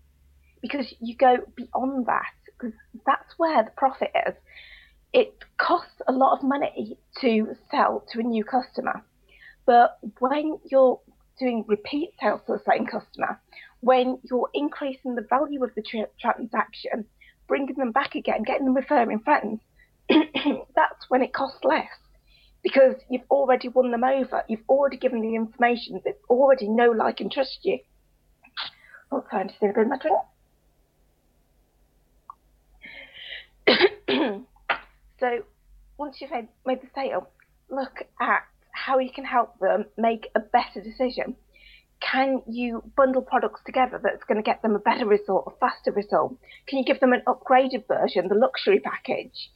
because 0.61 0.93
you 0.99 1.15
go 1.15 1.37
beyond 1.55 2.07
that 2.07 2.33
because 2.43 2.77
that's 3.05 3.35
where 3.37 3.63
the 3.63 3.71
profit 3.71 4.11
is. 4.27 4.33
It 5.13 5.33
costs 5.57 6.01
a 6.09 6.11
lot 6.11 6.37
of 6.37 6.43
money 6.43 6.97
to 7.21 7.55
sell 7.71 8.03
to 8.11 8.19
a 8.19 8.23
new 8.23 8.43
customer, 8.43 9.05
but 9.67 9.99
when 10.19 10.57
you're 10.71 10.99
doing 11.37 11.63
repeat 11.67 12.11
sales 12.19 12.41
to 12.47 12.53
the 12.53 12.63
same 12.67 12.87
customer, 12.87 13.39
when 13.81 14.17
you're 14.23 14.49
increasing 14.53 15.13
the 15.13 15.27
value 15.29 15.63
of 15.63 15.75
the 15.75 15.83
tra- 15.83 16.07
transaction, 16.19 17.05
bringing 17.47 17.75
them 17.75 17.91
back 17.91 18.15
again, 18.15 18.41
getting 18.43 18.65
them 18.65 18.75
referring 18.75 19.19
friends, 19.19 19.59
that's 20.09 21.09
when 21.09 21.21
it 21.21 21.33
costs 21.33 21.59
less 21.63 21.91
because 22.63 22.95
you've 23.09 23.29
already 23.29 23.67
won 23.67 23.91
them 23.91 24.03
over. 24.03 24.43
You've 24.47 24.63
already 24.69 24.97
given 24.97 25.21
the 25.21 25.35
information. 25.35 26.01
They 26.03 26.13
already 26.29 26.69
know, 26.69 26.91
like, 26.91 27.19
and 27.19 27.31
trust 27.31 27.59
you. 27.63 27.79
Oh, 29.11 29.23
a 29.31 29.45
bit 29.61 29.77
of 29.77 29.87
my 29.87 29.97
drink. 29.97 30.17
so, 35.19 35.43
once 35.97 36.17
you've 36.19 36.31
made 36.65 36.81
the 36.81 36.87
sale, 36.95 37.29
look 37.69 37.99
at 38.19 38.43
how 38.77 38.99
you 38.99 39.09
can 39.09 39.25
help 39.25 39.59
them 39.59 39.85
make 39.97 40.27
a 40.35 40.39
better 40.39 40.81
decision. 40.81 41.35
Can 41.99 42.43
you 42.47 42.83
bundle 42.95 43.23
products 43.23 43.61
together 43.65 43.99
that's 44.01 44.23
going 44.25 44.37
to 44.37 44.43
get 44.43 44.61
them 44.61 44.75
a 44.75 44.79
better 44.79 45.05
result, 45.05 45.51
a 45.51 45.59
faster 45.59 45.91
result? 45.91 46.37
Can 46.67 46.77
you 46.77 46.85
give 46.85 46.99
them 46.99 47.11
an 47.11 47.23
upgraded 47.25 47.87
version, 47.87 48.27
the 48.27 48.35
luxury 48.35 48.79
package? 48.79 49.49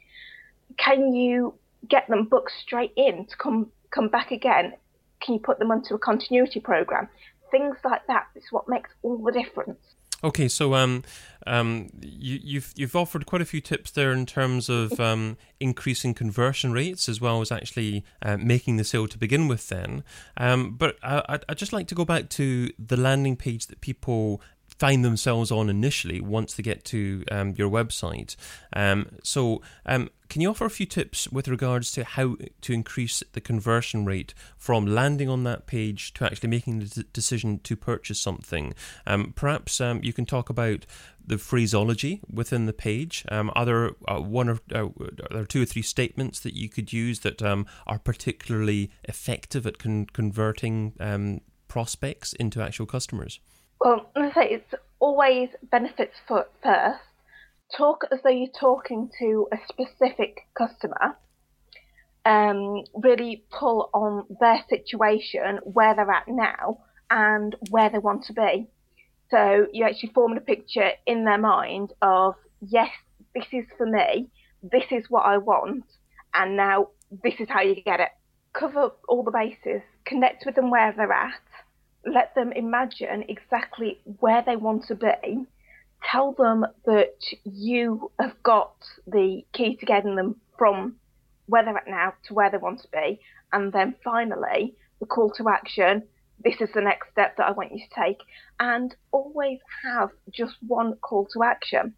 Can 0.78 1.14
you 1.14 1.54
get 1.88 2.08
them 2.08 2.26
booked 2.26 2.52
straight 2.62 2.94
in 2.96 3.28
to 3.28 3.38
come 3.38 3.72
come 3.92 4.10
back 4.10 4.32
again? 4.32 4.74
Can 5.22 5.36
you 5.36 5.40
put 5.40 5.60
them 5.60 5.72
onto 5.72 5.94
a 5.94 6.00
continuity 6.00 6.60
program? 6.60 7.08
Things 7.52 7.78
like 7.84 8.08
that 8.08 8.28
is 8.36 8.46
what 8.50 8.68
makes 8.68 8.90
all 9.04 9.24
the 9.24 9.32
difference. 9.32 9.80
Okay, 10.24 10.48
so 10.48 10.76
um, 10.76 11.04
um, 11.48 11.90
you, 12.00 12.36
have 12.36 12.44
you've, 12.46 12.74
you've 12.76 12.96
offered 12.96 13.26
quite 13.26 13.42
a 13.42 13.46
few 13.46 13.60
tips 13.60 13.90
there 13.90 14.12
in 14.12 14.26
terms 14.26 14.70
of 14.70 15.00
um, 15.00 15.38
increasing 15.60 16.14
conversion 16.14 16.72
rates 16.72 17.10
as 17.10 17.20
well 17.20 17.42
as 17.42 17.52
actually 17.52 18.06
uh, 18.22 18.38
making 18.38 18.78
the 18.78 18.84
sale 18.84 19.08
to 19.08 19.18
begin 19.18 19.48
with. 19.48 19.68
Then, 19.70 20.04
um, 20.38 20.76
but 20.78 20.98
I, 21.02 21.40
I'd 21.50 21.58
just 21.58 21.74
like 21.74 21.88
to 21.88 21.96
go 21.96 22.06
back 22.06 22.30
to 22.30 22.72
the 22.78 22.98
landing 22.98 23.36
page 23.36 23.68
that 23.68 23.82
people 23.82 24.42
find 24.82 25.06
themselves 25.06 25.52
on 25.52 25.70
initially 25.70 26.20
once 26.20 26.56
they 26.56 26.64
get 26.64 26.84
to 26.84 27.24
um, 27.30 27.54
your 27.56 27.70
website. 27.70 28.36
Um, 28.74 29.10
so, 29.22 29.62
um, 29.86 30.10
can 30.28 30.42
you 30.42 30.50
offer 30.50 30.66
a 30.66 30.72
few 30.72 30.88
tips 30.88 31.32
with 31.32 31.48
regards 31.48 31.92
to 31.92 32.04
how 32.04 32.36
to 32.62 32.74
increase 32.74 33.22
the 33.34 33.42
conversion 33.42 34.06
rate 34.06 34.34
from 34.58 34.88
landing 34.88 35.30
on 35.30 35.44
that 35.44 35.68
page 35.68 36.16
to 36.16 36.26
actually 36.26 36.50
making 36.50 36.80
the 36.80 36.86
d- 36.86 37.04
decision 37.14 37.60
to 37.60 37.76
purchase 37.76 38.20
something? 38.20 38.74
Um, 39.06 39.34
perhaps 39.36 39.80
um, 39.80 40.00
you 40.02 40.14
can 40.14 40.26
talk 40.26 40.50
about 40.50 40.88
the 41.24 41.38
phraseology 41.38 42.22
within 42.28 42.66
the 42.66 42.74
page. 42.74 43.24
Um, 43.30 43.52
are 43.54 43.66
there 43.66 43.92
uh, 44.08 44.20
one 44.20 44.50
or 44.50 44.60
uh, 44.74 44.88
there 45.30 45.46
two 45.46 45.62
or 45.62 45.66
three 45.66 45.84
statements 45.84 46.40
that 46.40 46.56
you 46.56 46.70
could 46.70 46.92
use 46.92 47.20
that 47.20 47.44
are 47.44 48.00
particularly 48.00 48.90
effective 49.04 49.68
at 49.68 49.78
con- 49.78 50.08
converting 50.12 51.42
prospects 51.68 52.34
into 52.34 52.64
actual 52.64 52.88
customers? 52.88 53.40
Well, 53.84 54.12
I 54.16 54.32
say 54.32 54.48
it's 54.52 54.76
always 55.00 55.50
benefits 55.72 56.14
for 56.28 56.46
first. 56.62 57.00
Talk 57.76 58.04
as 58.12 58.20
though 58.24 58.30
you're 58.30 58.48
talking 58.60 59.10
to 59.18 59.48
a 59.52 59.58
specific 59.68 60.42
customer. 60.56 61.18
Um, 62.24 62.84
really 62.94 63.44
pull 63.50 63.90
on 63.92 64.28
their 64.40 64.64
situation, 64.70 65.62
where 65.64 65.96
they're 65.96 66.12
at 66.12 66.28
now, 66.28 66.82
and 67.10 67.56
where 67.72 67.90
they 67.90 67.98
want 67.98 68.24
to 68.26 68.34
be. 68.34 68.68
So 69.32 69.66
you 69.74 69.84
actually 69.86 70.12
form 70.14 70.38
a 70.38 70.42
picture 70.42 70.92
in 71.08 71.26
their 71.26 71.40
mind 71.40 71.92
of 72.04 72.36
yes, 72.62 72.92
this 73.34 73.46
is 73.52 73.66
for 73.80 73.88
me, 73.88 74.30
this 74.62 74.86
is 74.92 75.06
what 75.10 75.26
I 75.26 75.40
want, 75.40 75.86
and 76.36 76.56
now 76.56 76.90
this 77.24 77.34
is 77.40 77.48
how 77.50 77.62
you 77.62 77.82
get 77.82 78.00
it. 78.00 78.10
Cover 78.54 78.92
all 79.08 79.24
the 79.24 79.32
bases, 79.32 79.82
connect 80.06 80.46
with 80.46 80.54
them 80.54 80.70
where 80.70 80.94
they're 80.96 81.12
at, 81.12 81.42
let 82.06 82.34
them 82.36 82.52
imagine 82.52 83.26
exactly 83.28 84.00
where 84.20 84.44
they 84.46 84.56
want 84.56 84.86
to 84.88 84.96
be. 84.96 85.46
Tell 86.04 86.34
them 86.34 86.66
that 86.86 87.20
you 87.44 88.12
have 88.20 88.42
got 88.44 88.74
the 89.06 89.44
key 89.54 89.76
to 89.76 89.86
getting 89.86 90.16
them 90.16 90.36
from 90.58 90.96
where 91.46 91.64
they're 91.64 91.78
at 91.78 91.88
now 91.88 92.14
to 92.28 92.34
where 92.34 92.50
they 92.50 92.58
want 92.58 92.82
to 92.82 92.88
be. 92.92 93.20
And 93.54 93.72
then 93.72 93.96
finally, 94.04 94.76
the 95.00 95.06
call 95.06 95.32
to 95.32 95.50
action 95.50 96.04
this 96.44 96.60
is 96.60 96.70
the 96.74 96.82
next 96.82 97.12
step 97.12 97.38
that 97.38 97.48
I 97.48 97.52
want 97.52 97.72
you 97.72 97.80
to 97.80 98.02
take. 98.04 98.22
And 98.60 98.96
always 99.12 99.60
have 99.84 100.10
just 100.32 100.56
one 100.66 100.96
call 100.96 101.28
to 101.34 101.44
action. 101.44 101.94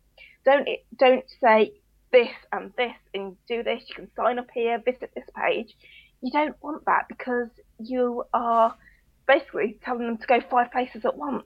Don't 0.46 0.68
don't 0.98 1.26
say 1.42 1.74
this 2.12 2.30
and 2.52 2.72
this 2.78 2.96
and 3.14 3.36
do 3.48 3.64
this. 3.64 3.84
You 3.88 3.96
can 3.96 4.12
sign 4.16 4.40
up 4.40 4.48
here, 4.54 4.82
visit 4.84 5.12
this 5.16 5.28
page. 5.36 5.76
You 6.22 6.32
don't 6.32 6.56
want 6.62 6.86
that 6.86 7.08
because 7.08 7.50
you 7.80 8.24
are 8.34 8.76
basically 9.28 9.78
telling 9.84 10.08
them 10.08 10.18
to 10.18 10.28
go 10.28 10.40
five 10.50 10.72
places 10.72 11.06
at 11.06 11.18
once. 11.18 11.46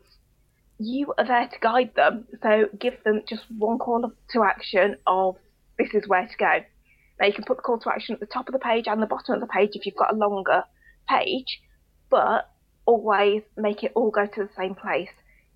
You 0.80 1.14
are 1.18 1.26
there 1.26 1.48
to 1.48 1.60
guide 1.60 1.92
them, 1.96 2.28
so 2.44 2.66
give 2.78 3.04
them 3.04 3.24
just 3.28 3.44
one 3.50 3.80
call 3.80 4.12
to 4.32 4.44
action 4.44 4.98
of 5.08 5.38
this 5.78 5.94
is 5.94 6.08
where 6.08 6.28
to 6.28 6.38
go. 6.38 6.60
Now 7.20 7.28
you 7.28 7.34
can 7.34 7.46
put 7.46 7.58
the 7.58 7.64
call 7.64 7.80
to 7.80 7.90
action 7.90 8.14
at 8.14 8.20
the 8.20 8.28
top 8.28 8.48
of 8.48 8.54
the 8.54 8.60
page 8.60 8.88
and 8.88 9.02
the 9.02 9.08
bottom 9.08 9.36
of 9.36 9.42
the 9.42 9.48
page 9.48 9.72
if 9.74 9.86
you've 9.86 9.96
got 9.96 10.14
a 10.14 10.18
longer 10.18 10.64
page, 11.10 11.62
but 12.10 12.50
always 12.86 13.44
make 13.56 13.84
it 13.84 13.92
all 13.96 14.12
go 14.12 14.26
to 14.26 14.44
the 14.44 14.50
same 14.56 14.76
place 14.76 15.10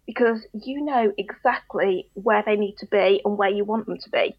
because 0.06 0.46
you 0.54 0.84
know 0.84 1.14
exactly 1.18 2.10
where 2.14 2.44
they 2.46 2.56
need 2.56 2.76
to 2.80 2.88
be 2.88 3.22
and 3.24 3.38
where 3.38 3.50
you 3.50 3.64
want 3.64 3.86
them 3.86 3.98
to 3.98 4.10
be. 4.10 4.36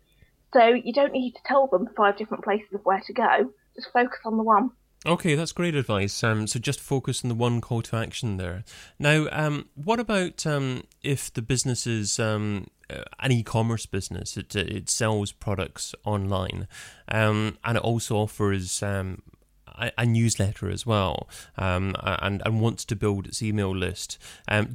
So 0.53 0.67
you 0.67 0.93
don't 0.93 1.13
need 1.13 1.33
to 1.33 1.41
tell 1.47 1.67
them 1.67 1.89
five 1.97 2.19
different 2.19 2.45
places 2.45 2.69
of 2.75 2.85
where 2.85 3.01
to 3.07 3.13
go. 3.13 3.53
Just 3.75 3.89
focus 3.93 4.19
on 4.25 4.37
the 4.37 4.43
one. 4.43 4.73
Okay, 5.05 5.35
that's 5.35 5.51
great 5.51 5.75
advice. 5.75 6.23
Um, 6.23 6.47
so 6.47 6.61
just 6.61 6.79
focus 6.79 7.25
on 7.25 7.29
the 7.29 7.35
one 7.35 7.61
call 7.61 7.83
to 7.83 7.97
action 7.97 8.37
there. 8.37 8.63
Now, 9.01 9.27
um, 9.33 9.69
what 9.75 9.99
about 9.99 10.47
um, 10.47 10.85
if 11.03 11.33
the 11.33 11.43
business 11.43 11.89
is 11.89 12.21
um, 12.21 12.69
uh, 12.89 13.03
an 13.19 13.33
e-commerce 13.33 13.85
business? 13.85 14.37
It 14.37 14.55
it 14.55 14.89
sells 14.89 15.33
products 15.33 15.97
online, 16.05 16.69
um, 17.09 17.59
and 17.65 17.77
it 17.77 17.83
also 17.83 18.17
offers 18.17 18.81
um, 18.81 19.23
a, 19.67 19.91
a, 19.99 20.07
newsletter 20.07 20.71
as 20.71 20.87
well, 20.87 21.29
and 21.57 21.97
and 22.23 22.61
wants 22.61 22.85
to 22.85 22.95
build 22.95 23.27
its 23.27 23.43
email 23.43 23.75
list. 23.75 24.19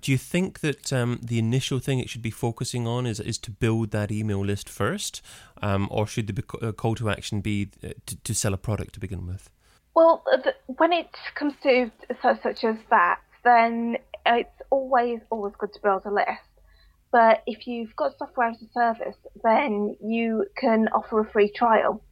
do 0.02 0.12
you 0.12 0.18
think 0.18 0.60
that 0.60 0.88
the 1.22 1.40
initial 1.40 1.80
thing 1.80 2.00
it 2.00 2.10
should 2.10 2.22
be 2.22 2.32
focusing 2.32 2.86
on 2.86 3.06
is 3.06 3.22
is 3.22 3.38
to 3.38 3.52
build 3.52 3.92
that 3.92 4.12
email 4.12 4.44
list 4.44 4.68
first, 4.68 5.22
or 5.64 6.06
should 6.06 6.28
the 6.28 6.44
uh, 6.62 6.74
call 6.74 6.96
to 6.96 7.10
action 7.10 7.40
be 7.40 7.70
uh, 7.82 7.92
to, 8.06 8.18
to 8.24 8.34
sell 8.34 8.54
a 8.54 8.58
product 8.58 8.96
to 8.96 9.00
begin 9.00 9.26
with? 9.26 9.50
Well, 9.98 10.24
when 10.68 10.94
it 10.94 11.10
comes 11.34 11.56
to 11.64 11.90
so, 12.22 12.38
such 12.44 12.64
as 12.64 12.76
that, 12.92 13.20
then 13.44 13.98
it's 14.28 14.62
always 14.70 15.22
always 15.32 15.56
good 15.58 15.74
to 15.74 15.80
build 15.82 16.04
a 16.06 16.12
list. 16.12 16.52
But 17.12 17.42
if 17.48 17.66
you've 17.66 17.96
got 17.96 18.16
software 18.20 18.50
as 18.50 18.62
a 18.62 18.72
service, 18.72 19.16
then 19.44 19.96
you 20.00 20.46
can 20.56 20.88
offer 20.90 21.22
a 21.22 21.32
free 21.32 21.52
trial, 21.52 22.04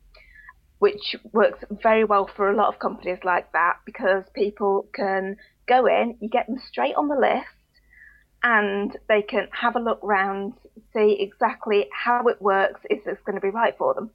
which 0.79 1.15
works 1.31 1.63
very 1.69 2.03
well 2.03 2.27
for 2.35 2.49
a 2.49 2.55
lot 2.55 2.73
of 2.73 2.79
companies 2.79 3.19
like 3.23 3.51
that 3.51 3.75
because 3.85 4.23
people 4.33 4.87
can 4.91 5.37
go 5.67 5.85
in, 5.85 6.17
you 6.19 6.27
get 6.27 6.47
them 6.47 6.57
straight 6.67 6.95
on 6.95 7.07
the 7.07 7.13
list, 7.13 7.45
and 8.41 8.97
they 9.07 9.21
can 9.21 9.47
have 9.51 9.75
a 9.75 9.79
look 9.79 9.99
round, 10.01 10.53
see 10.91 11.17
exactly 11.19 11.85
how 11.93 12.27
it 12.29 12.41
works, 12.41 12.81
if 12.89 13.05
it's 13.05 13.21
going 13.27 13.35
to 13.35 13.41
be 13.41 13.51
right 13.51 13.77
for 13.77 13.93
them. 13.93 14.09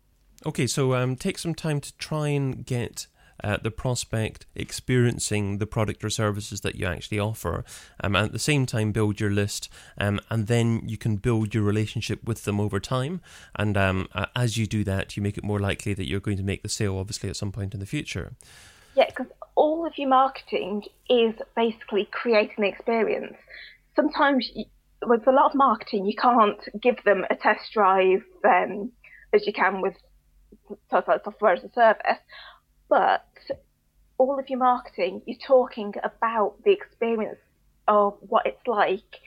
Okay, 0.44 0.66
so 0.66 0.94
um, 0.94 1.14
take 1.14 1.38
some 1.38 1.54
time 1.54 1.80
to 1.82 1.96
try 1.98 2.30
and 2.30 2.66
get 2.66 3.06
uh, 3.42 3.58
the 3.62 3.70
prospect 3.70 4.46
experiencing 4.54 5.58
the 5.58 5.66
product 5.66 6.04
or 6.04 6.10
services 6.10 6.60
that 6.62 6.76
you 6.76 6.86
actually 6.86 7.18
offer, 7.18 7.64
um, 8.02 8.16
and 8.16 8.26
at 8.26 8.32
the 8.32 8.38
same 8.38 8.66
time 8.66 8.92
build 8.92 9.20
your 9.20 9.30
list, 9.30 9.68
um, 9.98 10.20
and 10.30 10.46
then 10.46 10.82
you 10.86 10.96
can 10.96 11.16
build 11.16 11.54
your 11.54 11.62
relationship 11.62 12.22
with 12.24 12.44
them 12.44 12.60
over 12.60 12.80
time. 12.80 13.20
And 13.56 13.76
um, 13.76 14.08
as 14.34 14.56
you 14.56 14.66
do 14.66 14.84
that, 14.84 15.16
you 15.16 15.22
make 15.22 15.38
it 15.38 15.44
more 15.44 15.60
likely 15.60 15.94
that 15.94 16.08
you're 16.08 16.20
going 16.20 16.36
to 16.36 16.42
make 16.42 16.62
the 16.62 16.68
sale, 16.68 16.98
obviously, 16.98 17.28
at 17.28 17.36
some 17.36 17.52
point 17.52 17.74
in 17.74 17.80
the 17.80 17.86
future. 17.86 18.32
Yeah, 18.94 19.06
because 19.06 19.26
all 19.54 19.86
of 19.86 19.92
your 19.96 20.08
marketing 20.08 20.84
is 21.08 21.34
basically 21.54 22.08
creating 22.10 22.56
the 22.58 22.68
experience. 22.68 23.36
Sometimes 23.96 24.50
with 25.06 25.26
a 25.26 25.32
lot 25.32 25.46
of 25.50 25.54
marketing, 25.54 26.06
you 26.06 26.14
can't 26.14 26.60
give 26.80 26.96
them 27.04 27.24
a 27.30 27.36
test 27.36 27.72
drive 27.72 28.22
um, 28.44 28.90
as 29.32 29.46
you 29.46 29.52
can 29.52 29.80
with 29.80 29.94
software 30.90 31.52
as 31.52 31.64
a 31.64 31.72
service, 31.72 32.18
but 32.90 33.24
all 34.18 34.38
of 34.38 34.50
your 34.50 34.58
marketing, 34.58 35.22
you're 35.24 35.38
talking 35.38 35.94
about 36.04 36.62
the 36.64 36.72
experience 36.72 37.38
of 37.88 38.18
what 38.20 38.44
it's 38.44 38.66
like 38.66 39.20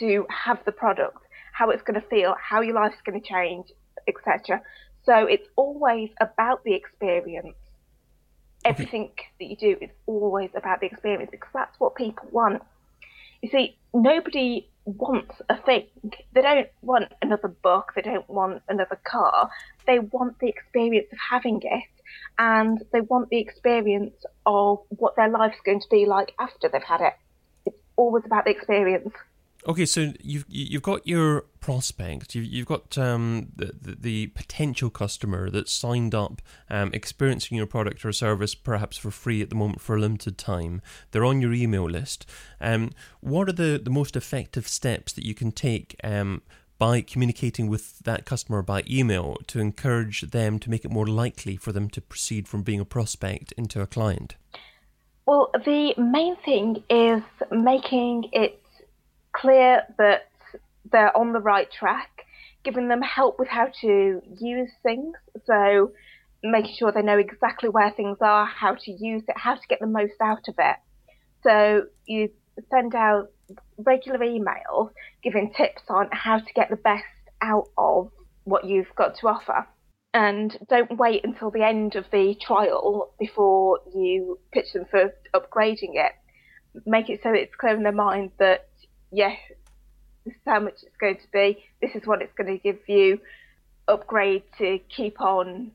to 0.00 0.26
have 0.28 0.58
the 0.64 0.72
product, 0.72 1.18
how 1.52 1.70
it's 1.70 1.82
going 1.82 2.00
to 2.00 2.06
feel, 2.08 2.34
how 2.42 2.60
your 2.60 2.74
life's 2.74 3.00
going 3.06 3.20
to 3.20 3.26
change, 3.26 3.68
etc. 4.08 4.60
So 5.04 5.26
it's 5.26 5.48
always 5.54 6.10
about 6.20 6.64
the 6.64 6.74
experience. 6.74 7.54
Everything 8.64 9.10
that 9.38 9.46
you 9.46 9.56
do 9.56 9.76
is 9.80 9.90
always 10.06 10.50
about 10.56 10.80
the 10.80 10.86
experience 10.86 11.30
because 11.30 11.50
that's 11.54 11.78
what 11.78 11.94
people 11.94 12.26
want. 12.32 12.62
You 13.42 13.50
see, 13.50 13.78
nobody 13.94 14.68
wants 14.84 15.36
a 15.48 15.56
thing. 15.62 15.86
They 16.32 16.42
don't 16.42 16.68
want 16.82 17.12
another 17.22 17.48
book, 17.48 17.92
they 17.94 18.02
don't 18.02 18.28
want 18.28 18.62
another 18.68 18.98
car. 19.04 19.50
They 19.86 19.98
want 19.98 20.38
the 20.40 20.48
experience 20.48 21.06
of 21.12 21.18
having 21.30 21.60
it 21.62 21.99
and 22.38 22.82
they 22.92 23.00
want 23.02 23.28
the 23.30 23.38
experience 23.38 24.24
of 24.46 24.78
what 24.88 25.16
their 25.16 25.28
life's 25.28 25.60
going 25.64 25.80
to 25.80 25.88
be 25.90 26.06
like 26.06 26.32
after 26.38 26.68
they've 26.68 26.82
had 26.82 27.00
it. 27.00 27.14
It's 27.66 27.76
always 27.96 28.24
about 28.24 28.44
the 28.44 28.50
experience. 28.50 29.12
Okay, 29.68 29.84
so 29.84 30.14
you've 30.22 30.46
you've 30.48 30.82
got 30.82 31.06
your 31.06 31.42
prospect, 31.60 32.34
you've 32.34 32.46
you've 32.46 32.66
got 32.66 32.96
um, 32.96 33.48
the, 33.54 33.74
the, 33.78 33.96
the 34.00 34.26
potential 34.28 34.88
customer 34.88 35.50
that's 35.50 35.70
signed 35.70 36.14
up, 36.14 36.40
um, 36.70 36.90
experiencing 36.94 37.58
your 37.58 37.66
product 37.66 38.02
or 38.02 38.12
service 38.12 38.54
perhaps 38.54 38.96
for 38.96 39.10
free 39.10 39.42
at 39.42 39.50
the 39.50 39.54
moment 39.54 39.82
for 39.82 39.96
a 39.96 40.00
limited 40.00 40.38
time. 40.38 40.80
They're 41.10 41.26
on 41.26 41.42
your 41.42 41.52
email 41.52 41.90
list. 41.90 42.24
Um, 42.58 42.92
what 43.20 43.50
are 43.50 43.52
the, 43.52 43.78
the 43.82 43.90
most 43.90 44.16
effective 44.16 44.66
steps 44.66 45.12
that 45.12 45.26
you 45.26 45.34
can 45.34 45.52
take 45.52 45.94
um, 46.02 46.40
by 46.80 47.02
communicating 47.02 47.68
with 47.68 47.98
that 48.00 48.24
customer 48.24 48.62
by 48.62 48.82
email 48.88 49.36
to 49.46 49.60
encourage 49.60 50.22
them 50.22 50.58
to 50.58 50.70
make 50.70 50.82
it 50.82 50.90
more 50.90 51.06
likely 51.06 51.54
for 51.54 51.72
them 51.72 51.90
to 51.90 52.00
proceed 52.00 52.48
from 52.48 52.62
being 52.62 52.80
a 52.80 52.86
prospect 52.86 53.52
into 53.52 53.82
a 53.82 53.86
client? 53.86 54.34
Well, 55.26 55.50
the 55.52 55.92
main 55.98 56.36
thing 56.36 56.82
is 56.88 57.22
making 57.52 58.30
it 58.32 58.62
clear 59.32 59.82
that 59.98 60.30
they're 60.90 61.14
on 61.14 61.34
the 61.34 61.38
right 61.38 61.70
track, 61.70 62.24
giving 62.64 62.88
them 62.88 63.02
help 63.02 63.38
with 63.38 63.48
how 63.48 63.68
to 63.82 64.22
use 64.38 64.70
things. 64.82 65.14
So 65.44 65.92
making 66.42 66.76
sure 66.78 66.92
they 66.92 67.02
know 67.02 67.18
exactly 67.18 67.68
where 67.68 67.90
things 67.90 68.16
are, 68.22 68.46
how 68.46 68.74
to 68.74 68.90
use 68.90 69.22
it, 69.28 69.36
how 69.36 69.54
to 69.54 69.66
get 69.68 69.80
the 69.80 69.86
most 69.86 70.14
out 70.22 70.48
of 70.48 70.54
it. 70.58 70.76
So 71.42 71.82
you 72.06 72.30
send 72.70 72.94
out 72.94 73.30
regular 73.78 74.18
emails 74.18 74.90
giving 75.22 75.52
tips 75.52 75.82
on 75.88 76.08
how 76.12 76.38
to 76.38 76.52
get 76.54 76.70
the 76.70 76.76
best 76.76 77.04
out 77.42 77.68
of 77.76 78.10
what 78.44 78.64
you've 78.64 78.94
got 78.96 79.16
to 79.18 79.28
offer. 79.28 79.66
And 80.12 80.56
don't 80.68 80.98
wait 80.98 81.24
until 81.24 81.50
the 81.50 81.64
end 81.64 81.94
of 81.94 82.04
the 82.10 82.34
trial 82.40 83.14
before 83.18 83.78
you 83.94 84.38
pitch 84.52 84.72
them 84.74 84.84
for 84.90 85.14
upgrading 85.34 85.94
it. 85.94 86.12
Make 86.84 87.08
it 87.10 87.20
so 87.22 87.32
it's 87.32 87.54
clear 87.54 87.76
in 87.76 87.82
their 87.82 87.92
mind 87.92 88.32
that 88.38 88.68
yes, 89.12 89.36
this 90.24 90.34
is 90.34 90.40
how 90.46 90.60
much 90.60 90.82
it's 90.82 90.96
going 91.00 91.16
to 91.16 91.28
be, 91.32 91.64
this 91.80 91.94
is 91.94 92.06
what 92.06 92.22
it's 92.22 92.32
going 92.34 92.52
to 92.52 92.62
give 92.62 92.78
you, 92.88 93.20
upgrade 93.88 94.42
to 94.58 94.78
keep 94.94 95.20
on 95.20 95.70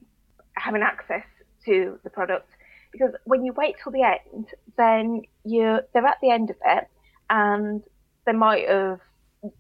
having 0.53 0.81
access 0.81 1.25
to 1.65 1.99
the 2.03 2.09
product. 2.09 2.49
Because 2.91 3.13
when 3.25 3.43
you 3.43 3.53
wait 3.53 3.75
till 3.81 3.91
the 3.91 4.03
end, 4.03 4.47
then 4.77 5.23
you're 5.43 5.81
they're 5.93 6.05
at 6.05 6.17
the 6.21 6.29
end 6.29 6.49
of 6.49 6.55
it 6.65 6.87
and 7.29 7.83
they 8.25 8.33
might 8.33 8.67
have 8.67 8.99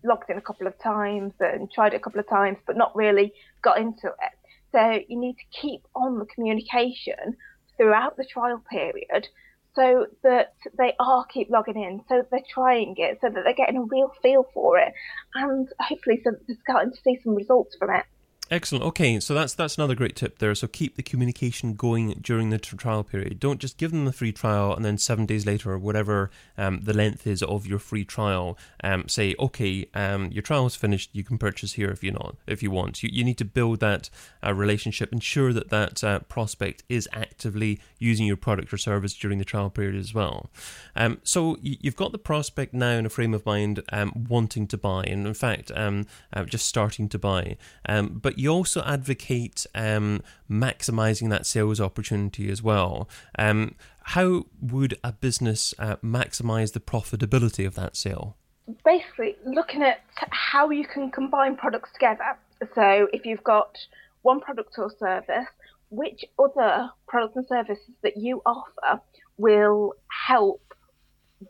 logged 0.03 0.29
in 0.29 0.37
a 0.37 0.41
couple 0.41 0.67
of 0.67 0.77
times 0.79 1.33
and 1.39 1.71
tried 1.71 1.93
it 1.93 1.97
a 1.97 1.99
couple 1.99 2.19
of 2.19 2.27
times 2.27 2.57
but 2.65 2.75
not 2.75 2.95
really 2.95 3.31
got 3.61 3.77
into 3.77 4.07
it. 4.07 4.37
So 4.71 4.99
you 5.07 5.19
need 5.19 5.35
to 5.35 5.59
keep 5.61 5.81
on 5.95 6.19
the 6.19 6.25
communication 6.25 7.37
throughout 7.77 8.17
the 8.17 8.25
trial 8.25 8.61
period 8.69 9.27
so 9.75 10.07
that 10.23 10.53
they 10.77 10.93
are 10.99 11.25
keep 11.25 11.49
logging 11.49 11.81
in, 11.81 12.01
so 12.07 12.25
they're 12.31 12.39
trying 12.49 12.95
it, 12.97 13.19
so 13.21 13.29
that 13.29 13.43
they're 13.43 13.53
getting 13.53 13.77
a 13.77 13.83
real 13.83 14.11
feel 14.21 14.47
for 14.53 14.79
it, 14.79 14.93
and 15.33 15.67
hopefully 15.79 16.21
so 16.23 16.31
they're 16.47 16.57
starting 16.63 16.91
to 16.91 16.97
see 17.03 17.19
some 17.23 17.35
results 17.35 17.75
from 17.77 17.89
it. 17.89 18.05
Excellent. 18.51 18.85
Okay, 18.85 19.19
so 19.19 19.33
that's 19.33 19.55
that's 19.55 19.75
another 19.75 19.95
great 19.95 20.15
tip 20.15 20.37
there. 20.37 20.53
So 20.53 20.67
keep 20.67 20.97
the 20.97 21.03
communication 21.03 21.73
going 21.73 22.11
during 22.21 22.51
the 22.51 22.59
trial 22.59 23.03
period. 23.03 23.39
Don't 23.39 23.59
just 23.59 23.77
give 23.79 23.89
them 23.89 24.05
the 24.05 24.13
free 24.13 24.31
trial 24.31 24.75
and 24.75 24.85
then 24.85 24.99
seven 24.99 25.25
days 25.25 25.47
later 25.47 25.71
or 25.71 25.79
whatever 25.79 26.29
um, 26.55 26.81
the 26.83 26.93
length 26.93 27.25
is 27.25 27.41
of 27.41 27.65
your 27.65 27.79
free 27.79 28.05
trial, 28.05 28.55
um, 28.83 29.07
say, 29.07 29.33
okay, 29.39 29.87
um, 29.95 30.31
your 30.31 30.43
trial 30.43 30.67
is 30.67 30.75
finished. 30.75 31.09
You 31.11 31.23
can 31.23 31.39
purchase 31.39 31.73
here 31.73 31.89
if 31.89 32.03
you 32.03 32.11
not 32.11 32.35
if 32.45 32.61
you 32.61 32.69
want. 32.69 33.01
You, 33.01 33.09
you 33.11 33.23
need 33.23 33.39
to 33.39 33.45
build 33.45 33.79
that 33.79 34.11
uh, 34.45 34.53
relationship. 34.53 35.11
Ensure 35.11 35.51
that 35.51 35.69
that 35.69 36.03
uh, 36.03 36.19
prospect 36.19 36.83
is 36.87 37.09
actively 37.13 37.79
using 37.97 38.27
your 38.27 38.37
product 38.37 38.71
or 38.71 38.77
service 38.77 39.15
during 39.15 39.39
the 39.39 39.45
trial 39.45 39.71
period 39.71 39.95
as 39.95 40.13
well. 40.13 40.51
Um, 40.95 41.17
so 41.23 41.57
you've 41.63 41.95
got 41.95 42.11
the 42.11 42.19
prospect 42.19 42.75
now 42.75 42.91
in 42.91 43.07
a 43.07 43.09
frame 43.09 43.33
of 43.33 43.43
mind 43.43 43.81
um, 43.91 44.27
wanting 44.29 44.67
to 44.67 44.77
buy, 44.77 45.03
and 45.05 45.25
in 45.25 45.33
fact, 45.33 45.71
um, 45.75 46.05
uh, 46.31 46.43
just 46.43 46.67
starting 46.67 47.09
to 47.09 47.17
buy, 47.17 47.57
but 47.87 48.34
you 48.37 48.49
also 48.49 48.81
advocate 48.83 49.65
um, 49.75 50.21
maximizing 50.49 51.29
that 51.29 51.45
sales 51.45 51.79
opportunity 51.79 52.49
as 52.49 52.61
well. 52.61 53.09
Um, 53.37 53.75
how 54.03 54.45
would 54.61 54.97
a 55.03 55.11
business 55.11 55.73
uh, 55.79 55.97
maximize 55.97 56.73
the 56.73 56.79
profitability 56.79 57.65
of 57.65 57.75
that 57.75 57.95
sale? 57.95 58.37
Basically, 58.83 59.35
looking 59.45 59.83
at 59.83 60.01
how 60.31 60.69
you 60.69 60.85
can 60.85 61.11
combine 61.11 61.55
products 61.55 61.91
together. 61.93 62.37
So, 62.73 63.07
if 63.13 63.25
you've 63.25 63.43
got 63.43 63.77
one 64.21 64.39
product 64.39 64.73
or 64.77 64.91
service, 64.97 65.47
which 65.89 66.25
other 66.39 66.89
products 67.07 67.35
and 67.35 67.47
services 67.47 67.93
that 68.01 68.17
you 68.17 68.41
offer 68.45 69.01
will 69.37 69.93
help 70.27 70.61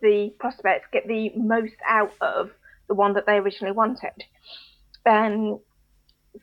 the 0.01 0.33
prospects 0.39 0.87
get 0.91 1.07
the 1.07 1.31
most 1.35 1.75
out 1.87 2.13
of 2.21 2.51
the 2.87 2.93
one 2.93 3.13
that 3.13 3.25
they 3.25 3.33
originally 3.33 3.71
wanted. 3.71 4.23
And 5.05 5.59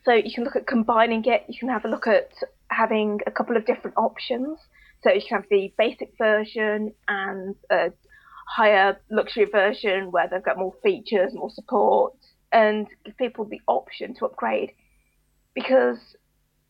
so 0.05 0.13
you 0.13 0.33
can 0.33 0.43
look 0.43 0.55
at 0.55 0.67
combining 0.67 1.23
it. 1.25 1.43
You 1.47 1.57
can 1.59 1.69
have 1.69 1.85
a 1.85 1.87
look 1.87 2.07
at 2.07 2.31
having 2.69 3.19
a 3.27 3.31
couple 3.31 3.57
of 3.57 3.65
different 3.65 3.97
options. 3.97 4.59
So 5.03 5.11
you 5.11 5.21
can 5.27 5.41
have 5.41 5.49
the 5.49 5.73
basic 5.77 6.13
version 6.17 6.93
and 7.07 7.55
a 7.69 7.91
higher 8.47 8.97
luxury 9.09 9.45
version 9.45 10.11
where 10.11 10.27
they've 10.27 10.43
got 10.43 10.57
more 10.57 10.73
features, 10.81 11.33
more 11.33 11.49
support, 11.49 12.13
and 12.51 12.87
give 13.05 13.17
people 13.17 13.45
the 13.45 13.61
option 13.67 14.15
to 14.15 14.25
upgrade 14.25 14.71
because 15.53 15.97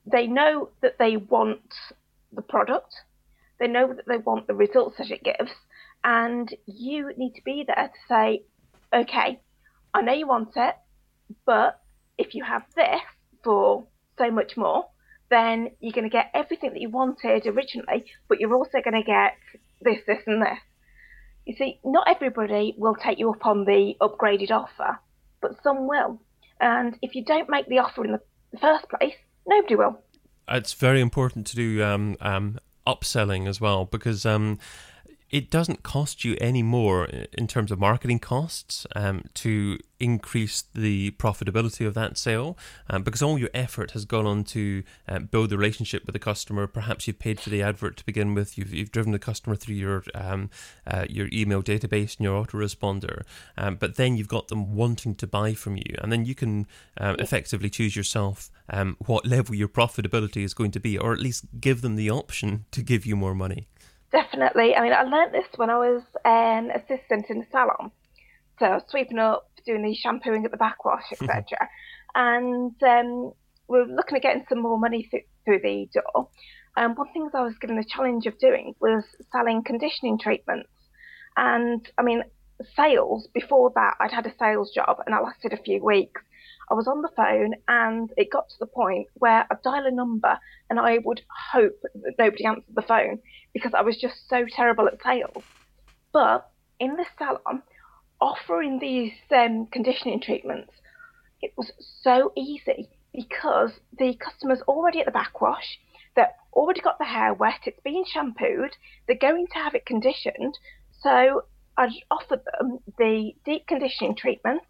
they 0.05 0.27
know 0.27 0.69
that 0.81 0.97
they 0.99 1.17
want 1.17 1.61
the 2.31 2.41
product, 2.41 2.93
they 3.59 3.67
know 3.67 3.93
that 3.93 4.07
they 4.07 4.17
want 4.17 4.47
the 4.47 4.53
results 4.53 4.97
that 4.97 5.11
it 5.11 5.23
gives, 5.23 5.51
and 6.03 6.53
you 6.65 7.11
need 7.17 7.33
to 7.33 7.41
be 7.43 7.63
there 7.65 7.87
to 7.87 7.99
say, 8.09 8.43
okay, 8.93 9.39
I 9.93 10.01
know 10.01 10.13
you 10.13 10.27
want 10.27 10.53
it, 10.55 10.75
but 11.45 11.79
if 12.17 12.35
you 12.35 12.43
have 12.43 12.63
this 12.75 13.01
for 13.43 13.85
so 14.17 14.31
much 14.31 14.57
more, 14.57 14.85
then 15.29 15.71
you're 15.79 15.93
going 15.93 16.03
to 16.03 16.09
get 16.09 16.31
everything 16.33 16.71
that 16.73 16.81
you 16.81 16.89
wanted 16.89 17.45
originally, 17.47 18.05
but 18.27 18.39
you're 18.39 18.53
also 18.53 18.79
going 18.83 19.01
to 19.01 19.03
get 19.03 19.35
this, 19.81 19.99
this, 20.05 20.19
and 20.27 20.41
this. 20.41 20.59
You 21.45 21.55
see, 21.55 21.79
not 21.83 22.07
everybody 22.07 22.75
will 22.77 22.95
take 22.95 23.19
you 23.19 23.31
up 23.31 23.45
on 23.45 23.65
the 23.65 23.95
upgraded 23.99 24.51
offer, 24.51 24.99
but 25.41 25.61
some 25.61 25.87
will. 25.87 26.21
And 26.59 26.97
if 27.01 27.15
you 27.15 27.25
don't 27.25 27.49
make 27.49 27.67
the 27.67 27.79
offer 27.79 28.05
in 28.05 28.13
the 28.13 28.21
first 28.59 28.85
place, 28.89 29.15
nobody 29.45 29.75
will. 29.75 29.99
It's 30.47 30.73
very 30.73 31.01
important 31.01 31.47
to 31.47 31.55
do 31.55 31.83
um, 31.83 32.15
um, 32.21 32.59
upselling 32.85 33.47
as 33.47 33.59
well 33.59 33.85
because 33.85 34.25
um, 34.25 34.59
it 35.33 35.49
doesn't 35.49 35.81
cost 35.81 36.23
you 36.23 36.37
any 36.39 36.61
more 36.61 37.05
in 37.05 37.47
terms 37.47 37.71
of 37.71 37.79
marketing 37.79 38.19
costs 38.19 38.85
um, 38.95 39.23
to 39.33 39.79
increase 39.99 40.65
the 40.75 41.09
profitability 41.11 41.87
of 41.87 41.95
that 41.95 42.19
sale 42.19 42.55
um, 42.87 43.01
because 43.01 43.23
all 43.23 43.39
your 43.39 43.49
effort 43.51 43.91
has 43.91 44.05
gone 44.05 44.27
on 44.27 44.43
to 44.43 44.83
uh, 45.07 45.17
build 45.17 45.49
the 45.49 45.57
relationship 45.57 46.05
with 46.05 46.13
the 46.13 46.19
customer. 46.19 46.67
Perhaps 46.67 47.07
you've 47.07 47.17
paid 47.17 47.39
for 47.39 47.49
the 47.49 47.63
advert 47.63 47.97
to 47.97 48.05
begin 48.05 48.35
with. 48.35 48.59
You've, 48.59 48.71
you've 48.71 48.91
driven 48.91 49.11
the 49.11 49.17
customer 49.17 49.55
through 49.55 49.73
your 49.73 50.03
um, 50.13 50.51
uh, 50.85 51.05
your 51.09 51.27
email 51.33 51.63
database 51.63 52.15
and 52.17 52.25
your 52.25 52.45
autoresponder, 52.45 53.23
um, 53.57 53.77
but 53.77 53.95
then 53.95 54.15
you've 54.15 54.27
got 54.27 54.49
them 54.49 54.75
wanting 54.75 55.15
to 55.15 55.25
buy 55.25 55.55
from 55.55 55.77
you, 55.77 55.95
and 55.97 56.11
then 56.11 56.25
you 56.25 56.35
can 56.35 56.67
uh, 56.99 57.15
effectively 57.17 57.71
choose 57.71 57.95
yourself 57.95 58.51
um, 58.69 58.97
what 59.07 59.25
level 59.25 59.55
your 59.55 59.67
profitability 59.67 60.43
is 60.43 60.53
going 60.53 60.71
to 60.71 60.79
be, 60.79 60.95
or 60.95 61.11
at 61.11 61.19
least 61.19 61.45
give 61.59 61.81
them 61.81 61.95
the 61.95 62.11
option 62.11 62.65
to 62.69 62.83
give 62.83 63.03
you 63.03 63.15
more 63.15 63.33
money. 63.33 63.67
Definitely. 64.13 64.75
I 64.75 64.83
mean, 64.83 64.93
I 64.93 65.01
learnt 65.01 65.31
this 65.31 65.47
when 65.55 65.71
I 65.71 65.77
was 65.77 66.03
an 66.23 66.69
assistant 66.69 67.25
in 67.29 67.41
a 67.41 67.47
salon. 67.51 67.91
So 68.59 68.79
sweeping 68.87 69.17
up, 69.17 69.49
doing 69.65 69.81
the 69.81 69.95
shampooing 69.95 70.45
at 70.45 70.51
the 70.51 70.57
backwash, 70.57 71.11
etc. 71.11 71.43
and 72.15 72.75
um, 72.83 73.33
we 73.67 73.79
were 73.79 73.87
looking 73.87 74.17
at 74.17 74.21
getting 74.21 74.45
some 74.47 74.61
more 74.61 74.77
money 74.77 75.07
th- 75.09 75.25
through 75.43 75.61
the 75.63 75.89
door. 75.91 76.29
And 76.77 76.95
one 76.95 77.11
thing 77.11 77.27
I 77.33 77.41
was 77.41 77.57
given 77.59 77.75
the 77.75 77.83
challenge 77.83 78.27
of 78.27 78.37
doing 78.37 78.75
was 78.79 79.03
selling 79.31 79.63
conditioning 79.63 80.19
treatments. 80.19 80.69
And 81.35 81.87
I 81.97 82.03
mean, 82.03 82.23
sales, 82.75 83.27
before 83.33 83.71
that, 83.73 83.95
I'd 83.99 84.11
had 84.11 84.27
a 84.27 84.33
sales 84.37 84.71
job 84.71 84.97
and 85.05 85.13
that 85.13 85.23
lasted 85.23 85.53
a 85.53 85.63
few 85.63 85.83
weeks. 85.83 86.21
I 86.69 86.75
was 86.75 86.87
on 86.87 87.01
the 87.01 87.09
phone 87.15 87.55
and 87.67 88.11
it 88.15 88.31
got 88.31 88.49
to 88.49 88.55
the 88.59 88.67
point 88.67 89.07
where 89.15 89.45
I'd 89.49 89.61
dial 89.63 89.87
a 89.87 89.91
number 89.91 90.37
and 90.69 90.79
I 90.79 90.99
would 91.03 91.21
hope 91.51 91.79
that 91.93 92.15
nobody 92.17 92.45
answered 92.45 92.75
the 92.75 92.81
phone 92.83 93.19
because 93.53 93.73
I 93.73 93.81
was 93.81 93.97
just 93.97 94.29
so 94.29 94.45
terrible 94.49 94.87
at 94.87 95.01
sales. 95.03 95.43
But 96.11 96.49
in 96.79 96.95
the 96.95 97.05
salon, 97.17 97.63
offering 98.19 98.79
these 98.79 99.13
um, 99.31 99.67
conditioning 99.67 100.21
treatments, 100.21 100.71
it 101.41 101.53
was 101.57 101.71
so 102.01 102.31
easy 102.35 102.89
because 103.13 103.71
the 103.97 104.15
customer's 104.15 104.61
already 104.67 104.99
at 104.99 105.05
the 105.05 105.11
backwash, 105.11 105.79
they've 106.15 106.25
already 106.53 106.81
got 106.81 106.97
the 106.99 107.05
hair 107.05 107.33
wet, 107.33 107.61
it's 107.65 107.79
been 107.81 108.05
shampooed, 108.05 108.75
they're 109.07 109.17
going 109.17 109.47
to 109.47 109.59
have 109.59 109.75
it 109.75 109.85
conditioned. 109.85 110.57
So 111.01 111.43
I'd 111.77 111.91
offer 112.09 112.41
them 112.59 112.79
the 112.97 113.33
deep 113.45 113.67
conditioning 113.67 114.15
treatment 114.15 114.63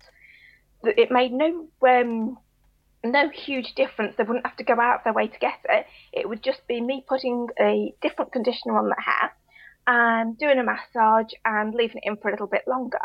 it 0.84 1.12
made 1.12 1.32
no 1.32 1.67
um, 1.88 2.38
no 3.04 3.30
huge 3.30 3.74
difference. 3.76 4.16
They 4.18 4.24
wouldn't 4.24 4.46
have 4.46 4.58
to 4.58 4.63
go 4.63 4.80
out 4.80 5.00
of 5.00 5.04
their 5.04 5.13
way 5.13 5.28
to 5.28 5.39
get 5.39 5.60
it. 5.68 5.86
It 6.13 6.28
would 6.28 6.42
just 6.42 6.66
be 6.68 6.80
me 6.80 7.04
putting 7.08 7.48
a 7.60 7.94
different 8.02 8.32
conditioner 8.32 8.78
on 8.78 8.89
the 8.89 9.02
hair 9.02 9.34
and 9.86 10.38
doing 10.38 10.60
a 10.60 10.63
massage 10.63 11.34
and 11.44 11.74
leaving 11.74 11.98
it 11.98 12.08
in 12.08 12.18
for 12.18 12.30
a 12.30 12.32
little 12.32 12.48
bit 12.48 12.63
longer. 12.68 13.00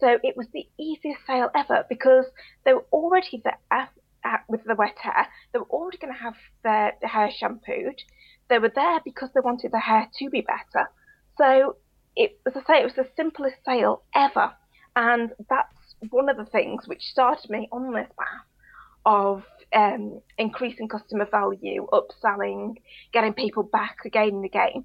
So 0.00 0.18
it 0.22 0.36
was 0.36 0.46
the 0.52 0.66
easiest 0.78 1.26
sale 1.26 1.50
ever 1.54 1.84
because 1.88 2.24
they 2.64 2.72
were 2.72 2.86
already 2.92 3.42
there 3.44 3.90
with 4.48 4.64
the 4.64 4.74
wet 4.74 4.96
hair. 4.98 5.26
They 5.52 5.58
were 5.58 5.66
already 5.66 5.98
going 5.98 6.14
to 6.14 6.20
have 6.20 6.36
their, 6.62 6.92
their 7.00 7.10
hair 7.10 7.30
shampooed. 7.30 8.00
They 8.48 8.58
were 8.58 8.72
there 8.74 9.00
because 9.04 9.30
they 9.34 9.40
wanted 9.40 9.72
the 9.72 9.80
hair 9.80 10.08
to 10.18 10.30
be 10.30 10.40
better. 10.40 10.88
So 11.36 11.76
it, 12.16 12.40
as 12.46 12.54
I 12.56 12.60
say, 12.60 12.80
it 12.80 12.84
was 12.84 12.94
the 12.94 13.08
simplest 13.16 13.56
sale 13.66 14.02
ever. 14.14 14.52
And 14.96 15.32
that's 15.50 15.74
one 16.10 16.28
of 16.28 16.36
the 16.36 16.46
things 16.46 16.86
which 16.86 17.02
started 17.02 17.50
me 17.50 17.68
on 17.70 17.92
this 17.92 18.08
path 18.18 18.47
of 19.08 19.42
um, 19.74 20.20
increasing 20.36 20.86
customer 20.86 21.24
value, 21.24 21.86
upselling, 21.92 22.76
getting 23.12 23.32
people 23.32 23.62
back 23.62 23.96
again 24.04 24.28
and 24.28 24.44
again. 24.44 24.84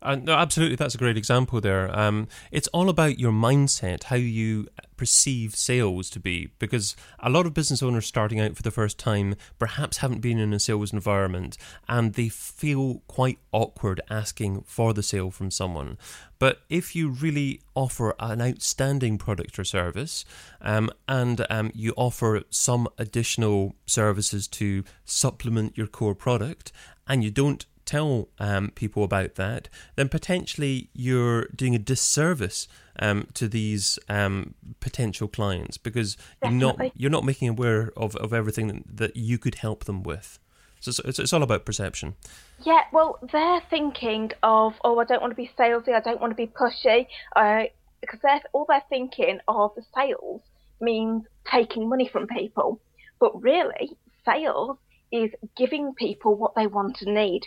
Uh, 0.00 0.16
no, 0.16 0.32
absolutely, 0.32 0.74
that's 0.74 0.94
a 0.96 0.98
great 0.98 1.16
example 1.18 1.60
there. 1.60 1.96
Um, 1.96 2.26
it's 2.50 2.66
all 2.68 2.88
about 2.88 3.20
your 3.20 3.30
mindset, 3.30 4.04
how 4.04 4.16
you 4.16 4.66
perceive 5.02 5.56
sales 5.56 6.08
to 6.08 6.20
be, 6.20 6.48
because 6.60 6.94
a 7.18 7.28
lot 7.28 7.44
of 7.44 7.52
business 7.52 7.82
owners 7.82 8.06
starting 8.06 8.38
out 8.38 8.54
for 8.54 8.62
the 8.62 8.70
first 8.70 8.98
time 8.98 9.34
perhaps 9.58 9.96
haven't 9.96 10.20
been 10.20 10.38
in 10.38 10.52
a 10.52 10.60
sales 10.60 10.92
environment 10.92 11.58
and 11.88 12.14
they 12.14 12.28
feel 12.28 13.02
quite 13.08 13.40
awkward 13.50 14.00
asking 14.08 14.62
for 14.64 14.94
the 14.94 15.02
sale 15.02 15.32
from 15.32 15.50
someone. 15.50 15.98
But 16.38 16.60
if 16.68 16.94
you 16.94 17.08
really 17.08 17.62
offer 17.74 18.14
an 18.20 18.40
outstanding 18.40 19.18
product 19.18 19.58
or 19.58 19.64
service 19.64 20.24
um, 20.60 20.88
and 21.08 21.44
um, 21.50 21.72
you 21.74 21.92
offer 21.96 22.42
some 22.48 22.86
additional 22.96 23.74
services 23.84 24.46
to 24.48 24.84
supplement 25.04 25.76
your 25.76 25.88
core 25.88 26.14
product, 26.14 26.70
and 27.08 27.24
you 27.24 27.32
don't 27.32 27.66
tell 27.84 28.28
um, 28.38 28.70
people 28.74 29.04
about 29.04 29.34
that, 29.36 29.68
then 29.96 30.08
potentially 30.08 30.88
you're 30.92 31.46
doing 31.54 31.74
a 31.74 31.78
disservice 31.78 32.68
um, 32.98 33.28
to 33.34 33.48
these 33.48 33.98
um, 34.08 34.54
potential 34.80 35.28
clients 35.28 35.78
because 35.78 36.16
you're 36.42 36.52
not 36.52 36.78
you're 36.96 37.10
not 37.10 37.24
making 37.24 37.48
aware 37.48 37.92
of, 37.96 38.16
of 38.16 38.32
everything 38.32 38.84
that 38.86 39.16
you 39.16 39.38
could 39.38 39.56
help 39.56 39.84
them 39.84 40.02
with. 40.02 40.38
So 40.80 40.90
it's, 40.90 40.98
it's, 41.00 41.18
it's 41.20 41.32
all 41.32 41.44
about 41.44 41.64
perception. 41.64 42.16
Yeah, 42.64 42.82
well, 42.92 43.18
they're 43.32 43.62
thinking 43.70 44.32
of, 44.42 44.74
oh, 44.84 44.98
I 44.98 45.04
don't 45.04 45.22
want 45.22 45.30
to 45.30 45.36
be 45.36 45.50
salesy, 45.56 45.94
I 45.94 46.00
don't 46.00 46.20
want 46.20 46.32
to 46.32 46.36
be 46.36 46.48
pushy, 46.48 47.06
uh, 47.36 47.64
because 48.00 48.18
they're 48.20 48.40
all 48.52 48.66
they're 48.68 48.82
thinking 48.88 49.38
of 49.46 49.70
the 49.76 49.84
sales 49.94 50.42
means 50.80 51.24
taking 51.50 51.88
money 51.88 52.08
from 52.08 52.26
people, 52.26 52.80
but 53.20 53.40
really, 53.40 53.96
sales 54.24 54.76
is 55.12 55.30
giving 55.56 55.94
people 55.94 56.34
what 56.34 56.54
they 56.56 56.66
want 56.66 57.02
and 57.02 57.14
need. 57.14 57.42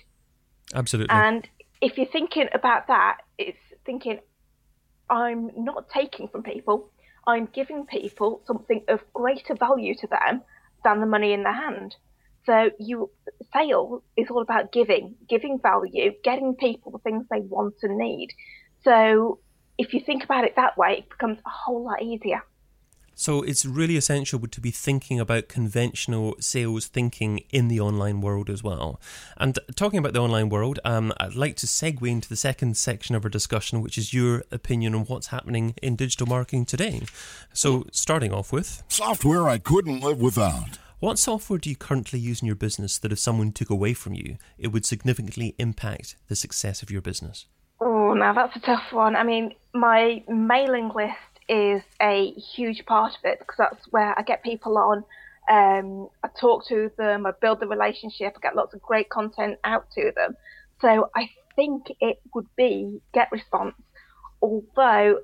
Absolutely. 0.76 1.16
And 1.16 1.48
if 1.82 1.98
you're 1.98 2.08
thinking 2.08 2.48
about 2.54 2.88
that, 2.88 3.18
it's 3.38 3.58
thinking, 3.86 4.20
I'm 5.10 5.52
not 5.58 5.90
taking 5.90 6.28
from 6.28 6.44
people, 6.44 6.92
I'm 7.28 7.48
giving 7.54 7.86
people 7.86 8.42
something 8.46 8.84
of 8.88 9.00
greater 9.14 9.56
value 9.56 9.96
to 9.96 10.08
them 10.08 10.42
than 10.84 11.00
the 11.00 11.06
money 11.06 11.34
in 11.34 11.44
their 11.44 11.54
hand. 11.54 11.96
So 12.46 12.70
you 12.80 13.10
sales 13.52 14.04
is 14.16 14.28
all 14.30 14.42
about 14.42 14.72
giving, 14.72 15.16
giving 15.28 15.60
value, 15.60 16.12
getting 16.24 16.56
people 16.56 16.92
the 16.92 17.00
things 17.00 17.26
they 17.32 17.40
want 17.40 17.76
and 17.82 17.98
need. 17.98 18.30
So 18.84 19.40
if 19.78 19.94
you 19.94 20.02
think 20.06 20.24
about 20.24 20.44
it 20.44 20.56
that 20.56 20.78
way, 20.78 21.00
it 21.00 21.10
becomes 21.10 21.40
a 21.40 21.50
whole 21.50 21.86
lot 21.86 22.04
easier. 22.04 22.44
So 23.16 23.42
it's 23.42 23.66
really 23.66 23.96
essential 23.96 24.40
to 24.40 24.62
be 24.62 24.72
thinking 24.72 25.22
about 25.22 25.48
conventional 25.48 26.36
sales 26.40 26.88
thinking 26.88 27.44
in 27.50 27.70
the 27.70 27.80
online 27.80 28.20
world 28.20 28.50
as 28.50 28.62
well. 28.62 29.00
And 29.38 29.58
talking 29.76 30.00
about 30.00 30.12
the 30.12 30.20
online 30.20 30.50
world, 30.50 30.80
um, 30.84 31.14
I'd 31.18 31.34
like 31.34 31.56
to 31.58 31.66
segue 31.66 32.08
into 32.08 32.28
the 32.28 32.36
second 32.36 32.76
section 32.76 33.16
of 33.16 33.24
our 33.24 33.30
discussion, 33.30 33.82
which 33.82 33.98
is 33.98 34.14
your 34.14 34.44
opinion 34.52 34.94
on 34.94 35.06
what's 35.06 35.28
happening 35.28 35.76
in 35.82 35.96
digital 35.96 36.28
marketing 36.28 36.66
today. 36.66 37.04
So 37.54 37.88
starting 37.92 38.34
off 38.34 38.52
with 38.52 38.84
software 38.90 39.48
I 39.48 39.60
couldn't 39.60 40.02
live 40.02 40.20
without. 40.20 40.78
What 41.00 41.18
software 41.18 41.60
do 41.60 41.70
you 41.70 41.76
currently 41.76 42.20
use 42.20 42.42
in 42.42 42.48
your 42.48 42.56
business 42.56 42.98
that 42.98 43.12
if 43.12 43.20
someone 43.20 43.52
took 43.52 43.70
away 43.70 43.94
from 43.94 44.14
you, 44.14 44.38
it 44.58 44.70
would 44.70 44.86
significantly 44.86 45.56
impact 45.58 46.16
the 46.28 46.36
success 46.36 46.82
of 46.82 46.92
your 46.92 47.02
business? 47.02 47.46
Oh, 47.80 48.14
now 48.14 48.34
that's 48.34 48.56
a 48.56 48.60
tough 48.60 48.92
one. 48.92 49.16
I 49.16 49.24
mean, 49.24 49.54
my 49.74 50.24
mailing 50.28 50.92
list 50.96 51.35
is 51.48 51.82
a 52.02 52.32
huge 52.32 52.86
part 52.86 53.14
of 53.14 53.20
it 53.24 53.40
because 53.40 53.56
that's 53.58 53.86
where 53.92 54.18
I 54.18 54.24
get 54.24 54.44
people 54.44 54.78
on. 54.78 55.04
Um, 55.48 56.10
I 56.24 56.30
talk 56.40 56.68
to 56.68 56.92
them, 56.98 57.26
I 57.26 57.32
build 57.40 57.60
the 57.60 57.68
relationship, 57.68 58.34
I 58.36 58.40
get 58.42 58.56
lots 58.56 58.74
of 58.74 58.82
great 58.82 59.10
content 59.10 59.60
out 59.64 59.86
to 59.92 60.12
them. 60.16 60.36
So 60.82 61.10
I 61.16 61.30
think 61.56 61.88
it 62.02 62.20
would 62.34 62.48
be 62.56 63.02
GetResponse, 63.14 63.74
although 64.42 65.20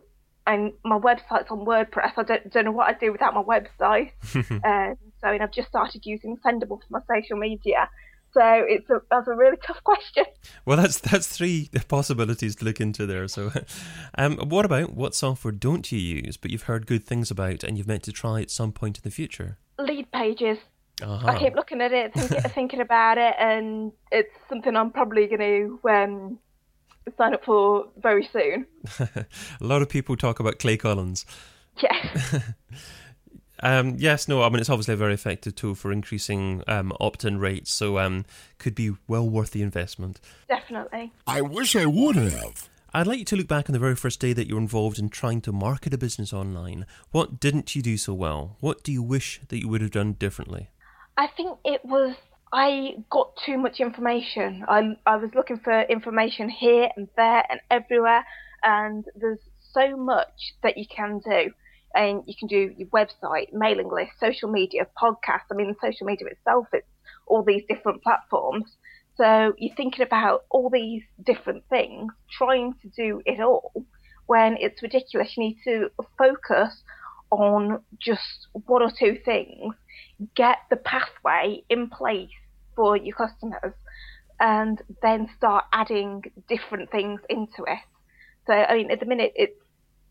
and 0.48 0.74
my 0.84 0.98
website's 0.98 1.52
on 1.52 1.66
WordPress. 1.66 2.14
I 2.18 2.24
don't, 2.24 2.52
don't 2.52 2.66
know 2.66 2.72
what 2.72 2.88
I'd 2.88 3.00
do 3.00 3.12
without 3.12 3.34
my 3.34 3.44
website. 3.44 4.12
um, 4.66 4.98
so 5.22 5.28
mean, 5.28 5.42
I've 5.42 5.52
just 5.52 5.70
started 5.70 6.06
using 6.06 6.38
Sendible 6.38 6.80
for 6.80 6.88
my 6.90 7.00
social 7.08 7.38
media. 7.38 7.90
So 8.34 8.41
it's 8.44 8.89
a 8.89 9.02
that's 9.10 9.28
a 9.28 9.34
really 9.34 9.58
tough 9.65 9.82
question. 9.84 10.26
Well, 10.65 10.78
that's 10.78 11.00
that's 11.00 11.28
three 11.28 11.70
possibilities 11.88 12.56
to 12.58 12.65
look 12.65 12.80
into 12.80 13.06
there. 13.06 13.28
So, 13.28 13.52
um, 14.17 14.38
what 14.38 14.65
about 14.65 14.94
what 14.94 15.15
software 15.15 15.52
don't 15.52 15.91
you 15.91 16.00
use, 16.00 16.38
but 16.38 16.52
you've 16.52 16.63
heard 16.63 16.88
good 16.88 17.06
things 17.06 17.32
about 17.32 17.63
and 17.63 17.78
you've 17.78 17.88
meant 17.88 18.04
to 18.04 18.12
try 18.12 18.41
at 18.41 18.52
some 18.52 18.72
point 18.72 18.98
in 18.98 19.04
the 19.04 19.12
future? 19.12 19.58
Leadpages. 19.80 20.60
Uh-huh. 21.02 21.28
I 21.28 21.39
keep 21.39 21.56
looking 21.56 21.82
at 21.82 21.91
it, 21.91 22.13
think, 22.13 22.30
thinking 22.54 22.82
about 22.82 23.17
it, 23.17 23.34
and 23.39 23.91
it's 24.12 24.30
something 24.48 24.76
I'm 24.76 24.91
probably 24.91 25.26
going 25.28 25.39
to 25.39 25.89
um, 25.89 26.39
sign 27.17 27.34
up 27.34 27.44
for 27.44 27.88
very 27.98 28.30
soon. 28.32 28.67
a 29.00 29.26
lot 29.62 29.82
of 29.82 29.89
people 29.89 30.15
talk 30.15 30.39
about 30.39 30.60
Clay 30.60 30.78
Collins. 30.78 31.26
Yes. 31.82 32.44
Um, 33.62 33.95
yes, 33.97 34.28
no, 34.28 34.41
I 34.41 34.50
mean, 34.50 34.60
it's 34.60 34.69
obviously 34.69 34.95
a 34.95 34.97
very 34.97 35.13
effective 35.13 35.56
tool 35.56 35.76
for 35.76 35.91
increasing 35.91 36.63
um, 36.67 36.93
opt 37.00 37.26
in 37.26 37.39
rates, 37.39 37.74
so 37.74 38.00
um, 38.00 38.26
could 38.58 38.76
be 38.76 38.93
well 39.08 39.30
worth 39.30 39.52
the 39.52 39.62
investment. 39.62 40.19
Definitely. 40.50 41.12
I 41.28 41.41
wish 41.41 41.76
I 41.76 41.86
would 41.86 42.15
have. 42.15 42.69
I'd 42.93 43.08
like 43.08 43.19
you 43.19 43.26
to 43.26 43.36
look 43.38 43.47
back 43.47 43.69
on 43.69 43.74
the 43.74 43.80
very 43.80 43.95
first 43.95 44.19
day 44.19 44.34
that 44.34 44.47
you 44.47 44.56
were 44.56 44.62
involved 44.62 45.00
in 45.00 45.10
trying 45.10 45.39
to 45.41 45.54
market 45.54 45.93
a 45.93 45.97
business 45.97 46.34
online. 46.34 46.86
What 47.12 47.39
didn't 47.39 47.74
you 47.74 47.82
do 47.82 47.95
so 47.95 48.13
well? 48.13 48.58
What 48.60 48.84
do 48.84 48.91
you 48.91 49.02
wish 49.02 49.39
that 49.47 49.60
you 49.60 49.69
would 49.69 49.82
have 49.82 49.91
done 49.91 50.13
differently? 50.13 50.71
I 51.15 51.28
think 51.28 51.58
it 51.63 51.86
was 51.86 52.15
I 52.54 52.95
got 53.10 53.38
too 53.45 53.58
much 53.58 53.80
information. 53.80 54.65
I, 54.67 54.97
I 55.06 55.15
was 55.15 55.30
looking 55.34 55.60
for 55.60 55.82
information 55.84 56.50
here 56.50 56.89
and 56.97 57.08
there 57.15 57.45
and 57.50 57.62
everywhere, 57.69 58.26
and 58.63 59.06
there's 59.15 59.39
so 59.74 59.95
much 59.95 60.54
that 60.63 60.78
you 60.78 60.86
can 60.86 61.19
do. 61.19 61.52
And 61.95 62.23
you 62.25 62.34
can 62.38 62.47
do 62.47 62.73
your 62.77 62.88
website, 62.89 63.51
mailing 63.54 63.89
list, 63.89 64.12
social 64.19 64.49
media, 64.49 64.88
podcast. 65.01 65.43
I 65.51 65.56
mean, 65.56 65.75
social 65.82 66.06
media 66.08 66.27
itself, 66.27 66.67
it's 66.73 66.88
all 67.27 67.43
these 67.43 67.63
different 67.67 68.01
platforms. 68.04 68.77
So 69.17 69.54
you're 69.58 69.75
thinking 69.75 70.06
about 70.06 70.45
all 70.49 70.69
these 70.69 71.04
different 71.23 71.63
things, 71.69 72.12
trying 72.38 72.73
to 72.82 72.89
do 72.89 73.21
it 73.25 73.39
all 73.41 73.86
when 74.25 74.58
it's 74.60 74.82
ridiculous. 74.82 75.36
You 75.36 75.43
need 75.43 75.58
to 75.65 75.89
focus 76.17 76.82
on 77.30 77.82
just 77.99 78.47
one 78.54 78.82
or 78.82 78.91
two 78.97 79.17
things, 79.23 79.75
get 80.36 80.58
the 80.69 80.77
pathway 80.77 81.63
in 81.69 81.89
place 81.89 82.30
for 82.75 82.95
your 82.97 83.15
customers, 83.15 83.73
and 84.39 84.82
then 85.01 85.30
start 85.38 85.65
adding 85.73 86.23
different 86.47 86.89
things 86.91 87.21
into 87.30 87.63
it. 87.67 87.80
So, 88.47 88.54
I 88.54 88.75
mean, 88.75 88.91
at 88.91 88.99
the 88.99 89.06
minute, 89.06 89.34
it's 89.36 89.60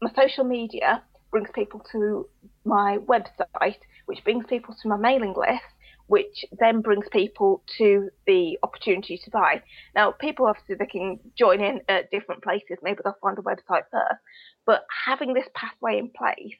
my 0.00 0.10
social 0.14 0.44
media 0.44 1.02
brings 1.30 1.48
people 1.54 1.84
to 1.92 2.28
my 2.64 2.98
website, 2.98 3.78
which 4.06 4.22
brings 4.24 4.46
people 4.46 4.74
to 4.82 4.88
my 4.88 4.96
mailing 4.96 5.34
list, 5.36 5.64
which 6.06 6.44
then 6.58 6.80
brings 6.80 7.06
people 7.12 7.62
to 7.78 8.10
the 8.26 8.58
opportunity 8.62 9.20
to 9.24 9.30
buy. 9.30 9.62
Now, 9.94 10.10
people 10.10 10.46
obviously 10.46 10.74
they 10.74 10.86
can 10.86 11.20
join 11.38 11.60
in 11.60 11.80
at 11.88 12.10
different 12.10 12.42
places. 12.42 12.78
Maybe 12.82 12.98
they'll 13.04 13.16
find 13.22 13.38
a 13.38 13.42
website 13.42 13.84
first, 13.92 14.20
but 14.66 14.84
having 15.06 15.34
this 15.34 15.48
pathway 15.54 15.98
in 15.98 16.10
place 16.10 16.58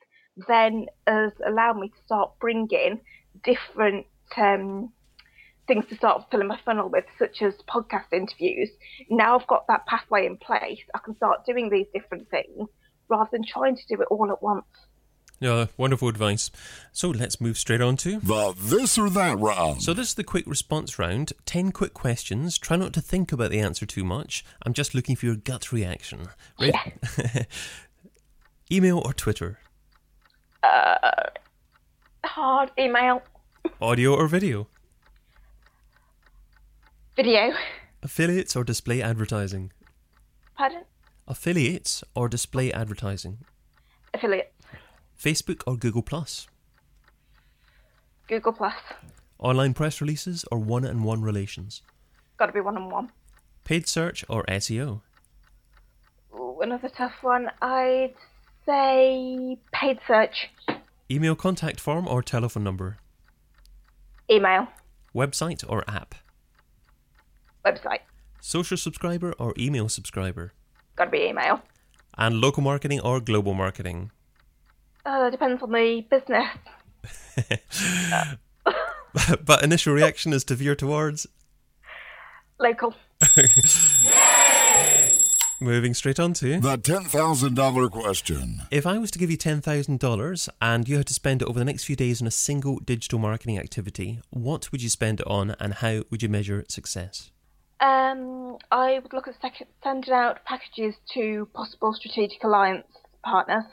then 0.49 0.87
has 1.07 1.33
allowed 1.47 1.79
me 1.79 1.89
to 1.89 2.05
start 2.05 2.33
bringing 2.41 3.01
different 3.43 4.07
um, 4.37 4.93
things 5.67 5.85
to 5.89 5.97
start 5.97 6.27
filling 6.31 6.49
my 6.49 6.59
funnel 6.65 6.89
with, 6.89 7.05
such 7.19 7.43
as 7.43 7.55
podcast 7.69 8.13
interviews. 8.13 8.71
Now 9.11 9.39
I've 9.39 9.47
got 9.47 9.67
that 9.67 9.87
pathway 9.87 10.27
in 10.27 10.37
place, 10.37 10.81
I 10.95 10.99
can 11.05 11.17
start 11.17 11.45
doing 11.45 11.71
these 11.71 11.87
different 11.93 12.31
things 12.31 12.69
rather 13.11 13.29
than 13.33 13.45
trying 13.45 13.77
to 13.77 13.83
do 13.89 14.01
it 14.01 14.07
all 14.11 14.31
at 14.31 14.43
once. 14.43 14.65
Yeah, 15.41 15.67
wonderful 15.79 16.09
advice. 16.09 16.51
So 16.93 17.09
let's 17.09 17.41
move 17.41 17.57
straight 17.57 17.81
on 17.81 17.97
to 17.99 18.21
The 18.21 18.53
this 18.59 18.99
or 18.99 19.09
that 19.09 19.39
round. 19.39 19.83
So 19.83 19.95
this 19.95 20.09
is 20.09 20.15
the 20.15 20.23
quick 20.25 20.47
response 20.47 20.99
round. 20.99 21.33
Ten 21.47 21.73
quick 21.73 21.95
questions. 21.95 22.59
Try 22.59 22.77
not 22.77 22.93
to 22.93 23.01
think 23.01 23.33
about 23.33 23.51
the 23.51 23.59
answer 23.61 23.87
too 23.87 24.05
much. 24.05 24.45
I'm 24.67 24.75
just 24.75 24.95
looking 24.95 25.17
for 25.17 25.25
your 25.27 25.37
gut 25.37 25.73
reaction. 25.73 26.29
Right? 26.61 26.75
Email 28.71 28.99
or 28.99 29.15
Twitter? 29.15 29.59
Uh, 30.63 30.99
hard 32.25 32.71
email, 32.79 33.23
Audio 33.81 34.15
or 34.15 34.29
video? 34.29 34.69
video. 37.17 37.53
Affiliates 38.03 38.57
or 38.57 38.65
display 38.65 39.01
advertising? 39.03 39.73
Pardon? 40.57 40.85
Affiliates 41.31 42.03
or 42.17 42.29
display 42.29 42.73
advertising? 42.73 43.39
Affiliate. 44.13 44.53
Facebook 45.17 45.63
or 45.65 45.77
Google 45.77 46.03
Plus? 46.03 46.49
Google 48.27 48.53
Plus. 48.53 48.75
Online 49.39 49.73
press 49.73 50.01
releases 50.01 50.45
or 50.51 50.59
one-on-one 50.59 51.23
relations? 51.23 51.83
Got 52.37 52.47
to 52.47 52.53
be 52.53 52.61
one 52.61 52.77
on 52.77 52.91
one. 52.91 53.13
Paid 53.63 53.87
search 53.87 54.25
or 54.29 54.45
SEO? 54.47 55.03
Ooh, 56.35 56.59
another 56.63 56.89
tough 56.89 57.23
one. 57.23 57.49
I'd 57.63 58.15
say 58.67 59.57
paid 59.73 60.01
search. 60.09 60.49
Email 61.09 61.37
contact 61.37 61.79
form 61.79 62.09
or 62.09 62.25
telephone 62.25 62.65
number? 62.65 62.99
Email. 64.29 64.67
Website 65.15 65.63
or 65.69 65.85
app? 65.89 66.17
Website. 67.65 68.01
Social 68.41 68.77
subscriber 68.77 69.33
or 69.39 69.55
email 69.57 69.89
subscriber? 69.89 70.55
Got 71.01 71.07
to 71.07 71.13
be 71.13 71.25
email. 71.25 71.63
And 72.19 72.43
local 72.43 72.63
marketing 72.63 73.01
or 73.01 73.21
global 73.21 73.55
marketing? 73.55 74.11
Uh, 75.07 75.31
depends 75.31 75.63
on 75.63 75.73
the 75.73 76.07
business. 76.11 76.45
but 79.47 79.65
initial 79.65 79.95
reaction 79.95 80.35
is 80.35 80.45
to 80.45 80.55
veer 80.55 80.75
towards 80.75 81.27
Local. 82.59 82.95
moving 85.63 85.95
straight 85.95 86.21
on 86.21 86.35
to 86.35 86.61
The 86.61 86.77
$10,000 86.77 87.91
question. 87.91 88.61
if 88.71 88.87
I 88.87 88.99
was 88.99 89.11
to 89.13 89.19
give 89.19 89.31
you 89.31 89.39
$10,000 89.39 90.49
and 90.61 90.87
you 90.87 90.99
had 90.99 91.07
to 91.07 91.15
spend 91.15 91.41
it 91.41 91.49
over 91.49 91.59
the 91.59 91.65
next 91.65 91.85
few 91.85 91.97
days 91.97 92.21
on 92.21 92.29
a 92.29 92.31
single 92.31 92.79
digital 92.79 93.19
marketing 93.19 93.59
activity, 93.59 94.21
what 94.29 94.71
would 94.71 94.83
you 94.83 94.91
spend 94.91 95.21
it 95.21 95.27
on 95.27 95.57
and 95.59 95.73
how 95.73 96.03
would 96.11 96.23
you 96.23 96.29
measure 96.29 96.67
success? 96.69 97.31
Um, 97.81 98.59
I 98.71 98.99
would 98.99 99.13
look 99.13 99.27
at 99.27 99.41
sec- 99.41 99.69
sending 99.83 100.13
out 100.13 100.45
packages 100.45 100.95
to 101.15 101.49
possible 101.55 101.95
strategic 101.95 102.45
alliance 102.45 102.87
partners, 103.23 103.65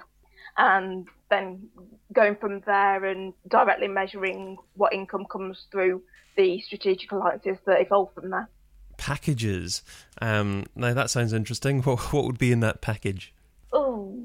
and 0.58 1.08
then 1.30 1.68
going 2.14 2.36
from 2.38 2.62
there 2.66 3.04
and 3.04 3.34
directly 3.50 3.88
measuring 3.88 4.58
what 4.76 4.94
income 4.94 5.26
comes 5.30 5.66
through 5.72 6.02
the 6.38 6.62
strategic 6.62 7.12
alliances 7.12 7.58
that 7.66 7.82
evolve 7.82 8.14
from 8.14 8.30
there. 8.30 8.50
Packages. 8.98 9.84
Um, 10.22 10.66
now 10.76 10.94
that 10.94 11.10
sounds 11.10 11.34
interesting. 11.34 11.82
What, 11.84 12.14
what 12.14 12.26
would 12.26 12.38
be 12.38 12.52
in 12.52 12.62
that 12.62 12.82
package? 12.82 13.34
Oh, 13.74 14.18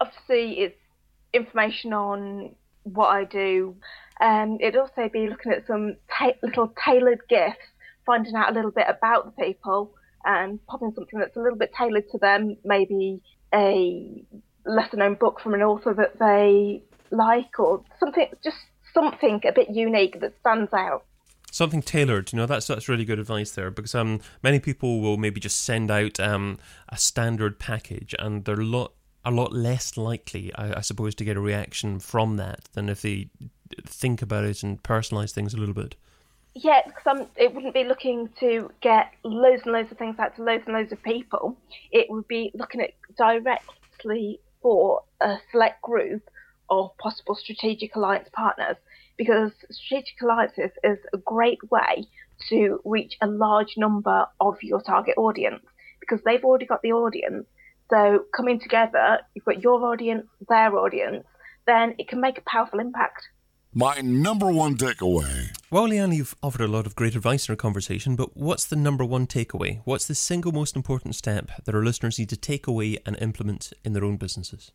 obviously 0.00 0.60
it's 0.60 0.80
information 1.32 1.92
on 1.92 2.54
what 2.84 3.08
I 3.08 3.24
do. 3.24 3.76
Um, 4.20 4.58
it'd 4.60 4.76
also 4.76 5.08
be 5.12 5.28
looking 5.28 5.52
at 5.52 5.66
some 5.66 5.96
ta- 6.10 6.32
little 6.42 6.72
tailored 6.84 7.20
gifts, 7.28 7.58
finding 8.06 8.34
out 8.34 8.50
a 8.50 8.54
little 8.54 8.70
bit 8.70 8.86
about 8.88 9.36
the 9.36 9.44
people, 9.44 9.94
and 10.24 10.64
popping 10.66 10.92
something 10.94 11.18
that's 11.18 11.36
a 11.36 11.40
little 11.40 11.58
bit 11.58 11.72
tailored 11.76 12.08
to 12.10 12.18
them. 12.18 12.56
Maybe 12.64 13.20
a 13.54 14.24
lesser 14.64 14.96
known 14.96 15.14
book 15.14 15.40
from 15.40 15.54
an 15.54 15.62
author 15.62 15.94
that 15.94 16.18
they 16.18 16.82
like, 17.10 17.58
or 17.58 17.82
something 18.00 18.28
just 18.42 18.56
something 18.94 19.40
a 19.46 19.52
bit 19.52 19.68
unique 19.70 20.20
that 20.20 20.32
stands 20.40 20.72
out. 20.72 21.04
Something 21.52 21.82
tailored, 21.82 22.32
you 22.32 22.38
know, 22.38 22.46
that's 22.46 22.66
that's 22.66 22.88
really 22.88 23.04
good 23.04 23.18
advice 23.18 23.52
there 23.52 23.70
because 23.70 23.94
um 23.94 24.20
many 24.42 24.58
people 24.58 25.00
will 25.00 25.16
maybe 25.16 25.40
just 25.40 25.62
send 25.62 25.90
out 25.90 26.18
um 26.20 26.58
a 26.88 26.96
standard 26.96 27.58
package 27.58 28.14
and 28.18 28.44
they're 28.44 28.60
a 28.60 28.64
lot 28.64 28.92
a 29.24 29.30
lot 29.30 29.52
less 29.52 29.96
likely, 29.96 30.54
I, 30.54 30.78
I 30.78 30.80
suppose, 30.82 31.14
to 31.16 31.24
get 31.24 31.36
a 31.36 31.40
reaction 31.40 31.98
from 31.98 32.36
that 32.36 32.68
than 32.74 32.88
if 32.88 33.02
they 33.02 33.28
think 33.84 34.22
about 34.22 34.44
it 34.44 34.62
and 34.62 34.80
personalize 34.82 35.32
things 35.32 35.52
a 35.52 35.56
little 35.56 35.74
bit. 35.74 35.96
Yeah, 36.58 36.80
because 36.86 37.26
it 37.36 37.54
wouldn't 37.54 37.74
be 37.74 37.84
looking 37.84 38.30
to 38.40 38.70
get 38.80 39.12
loads 39.22 39.62
and 39.64 39.72
loads 39.74 39.92
of 39.92 39.98
things 39.98 40.16
out 40.18 40.36
to 40.36 40.42
loads 40.42 40.62
and 40.66 40.74
loads 40.74 40.90
of 40.90 41.02
people. 41.02 41.54
It 41.92 42.06
would 42.08 42.26
be 42.28 42.50
looking 42.54 42.80
at 42.80 42.92
directly 43.18 44.40
for 44.62 45.02
a 45.20 45.36
select 45.52 45.82
group 45.82 46.22
of 46.70 46.96
possible 46.96 47.34
strategic 47.34 47.94
alliance 47.94 48.30
partners 48.32 48.76
because 49.18 49.52
strategic 49.70 50.20
alliances 50.22 50.70
is 50.82 50.96
a 51.12 51.18
great 51.18 51.58
way 51.70 52.06
to 52.48 52.80
reach 52.86 53.18
a 53.20 53.26
large 53.26 53.74
number 53.76 54.24
of 54.40 54.56
your 54.62 54.80
target 54.80 55.18
audience 55.18 55.62
because 56.00 56.20
they've 56.24 56.42
already 56.42 56.64
got 56.64 56.80
the 56.80 56.92
audience. 56.92 57.46
So 57.90 58.24
coming 58.34 58.60
together, 58.60 59.20
you've 59.34 59.44
got 59.44 59.62
your 59.62 59.84
audience, 59.84 60.26
their 60.48 60.74
audience, 60.74 61.26
then 61.66 61.94
it 61.98 62.08
can 62.08 62.22
make 62.22 62.38
a 62.38 62.42
powerful 62.46 62.80
impact. 62.80 63.28
My 63.74 64.00
number 64.00 64.46
one 64.46 64.76
takeaway. 64.76 65.55
Well, 65.68 65.88
Leanne, 65.88 66.14
you've 66.14 66.36
offered 66.42 66.60
a 66.60 66.68
lot 66.68 66.86
of 66.86 66.94
great 66.94 67.16
advice 67.16 67.48
in 67.48 67.52
our 67.52 67.56
conversation, 67.56 68.14
but 68.14 68.36
what's 68.36 68.64
the 68.64 68.76
number 68.76 69.04
one 69.04 69.26
takeaway? 69.26 69.80
What's 69.84 70.06
the 70.06 70.14
single 70.14 70.52
most 70.52 70.76
important 70.76 71.16
step 71.16 71.50
that 71.64 71.74
our 71.74 71.82
listeners 71.82 72.18
need 72.18 72.28
to 72.28 72.36
take 72.36 72.68
away 72.68 72.98
and 73.04 73.16
implement 73.20 73.72
in 73.84 73.92
their 73.92 74.04
own 74.04 74.16
businesses? 74.16 74.70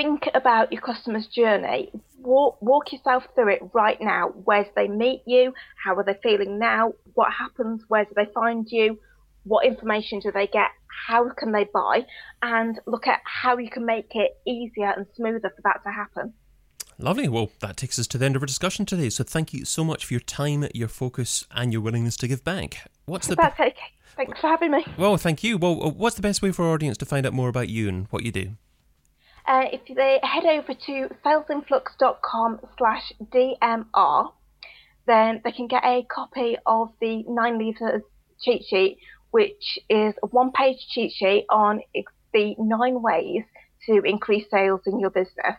think 0.00 0.28
about 0.34 0.72
your 0.72 0.80
customer's 0.80 1.26
journey. 1.26 1.90
Walk, 2.20 2.60
walk 2.62 2.92
yourself 2.92 3.24
through 3.34 3.52
it 3.52 3.60
right 3.74 3.98
now. 4.00 4.28
Where 4.28 4.64
do 4.64 4.70
they 4.74 4.88
meet 4.88 5.22
you? 5.26 5.52
How 5.82 5.94
are 5.96 6.04
they 6.04 6.18
feeling 6.22 6.58
now? 6.58 6.94
What 7.14 7.32
happens? 7.32 7.82
Where 7.88 8.04
do 8.04 8.12
they 8.16 8.26
find 8.32 8.66
you? 8.70 8.98
What 9.44 9.66
information 9.66 10.20
do 10.20 10.32
they 10.32 10.46
get? 10.46 10.68
How 11.06 11.28
can 11.30 11.52
they 11.52 11.64
buy? 11.64 12.06
And 12.42 12.78
look 12.86 13.06
at 13.06 13.20
how 13.24 13.58
you 13.58 13.70
can 13.70 13.84
make 13.84 14.10
it 14.14 14.38
easier 14.46 14.90
and 14.96 15.06
smoother 15.16 15.52
for 15.54 15.62
that 15.64 15.82
to 15.84 15.90
happen. 15.90 16.32
Lovely. 17.02 17.28
Well, 17.28 17.50
that 17.60 17.76
takes 17.76 17.98
us 17.98 18.06
to 18.08 18.18
the 18.18 18.26
end 18.26 18.36
of 18.36 18.42
our 18.42 18.46
discussion 18.46 18.84
today. 18.84 19.08
So 19.08 19.24
thank 19.24 19.54
you 19.54 19.64
so 19.64 19.84
much 19.84 20.04
for 20.04 20.12
your 20.12 20.20
time, 20.20 20.66
your 20.74 20.88
focus, 20.88 21.46
and 21.50 21.72
your 21.72 21.80
willingness 21.80 22.16
to 22.18 22.28
give 22.28 22.44
back. 22.44 22.90
What's 23.06 23.26
the 23.26 23.36
That's 23.36 23.58
okay. 23.58 23.74
Thanks 24.16 24.38
for 24.40 24.48
having 24.48 24.72
me. 24.72 24.84
well? 24.98 25.16
Thank 25.16 25.42
you. 25.42 25.56
Well, 25.56 25.82
uh, 25.82 25.88
what's 25.90 26.16
the 26.16 26.22
best 26.22 26.42
way 26.42 26.52
for 26.52 26.66
our 26.66 26.74
audience 26.74 26.98
to 26.98 27.06
find 27.06 27.24
out 27.24 27.32
more 27.32 27.48
about 27.48 27.68
you 27.68 27.88
and 27.88 28.06
what 28.10 28.22
you 28.22 28.32
do? 28.32 28.50
Uh, 29.46 29.64
if 29.72 29.80
they 29.96 30.20
head 30.22 30.44
over 30.44 30.74
to 30.74 31.08
salesinflux.com 31.24 32.60
slash 32.76 33.12
DMR, 33.32 34.32
then 35.06 35.40
they 35.42 35.52
can 35.52 35.66
get 35.66 35.82
a 35.84 36.04
copy 36.04 36.56
of 36.66 36.90
the 37.00 37.24
nine 37.26 37.58
levers 37.58 38.02
cheat 38.42 38.64
sheet, 38.68 38.98
which 39.30 39.78
is 39.88 40.14
a 40.22 40.26
one 40.26 40.52
page 40.52 40.86
cheat 40.90 41.12
sheet 41.12 41.46
on 41.48 41.80
the 42.32 42.54
nine 42.58 43.00
ways 43.00 43.42
to 43.86 44.02
increase 44.04 44.44
sales 44.50 44.82
in 44.86 45.00
your 45.00 45.10
business, 45.10 45.56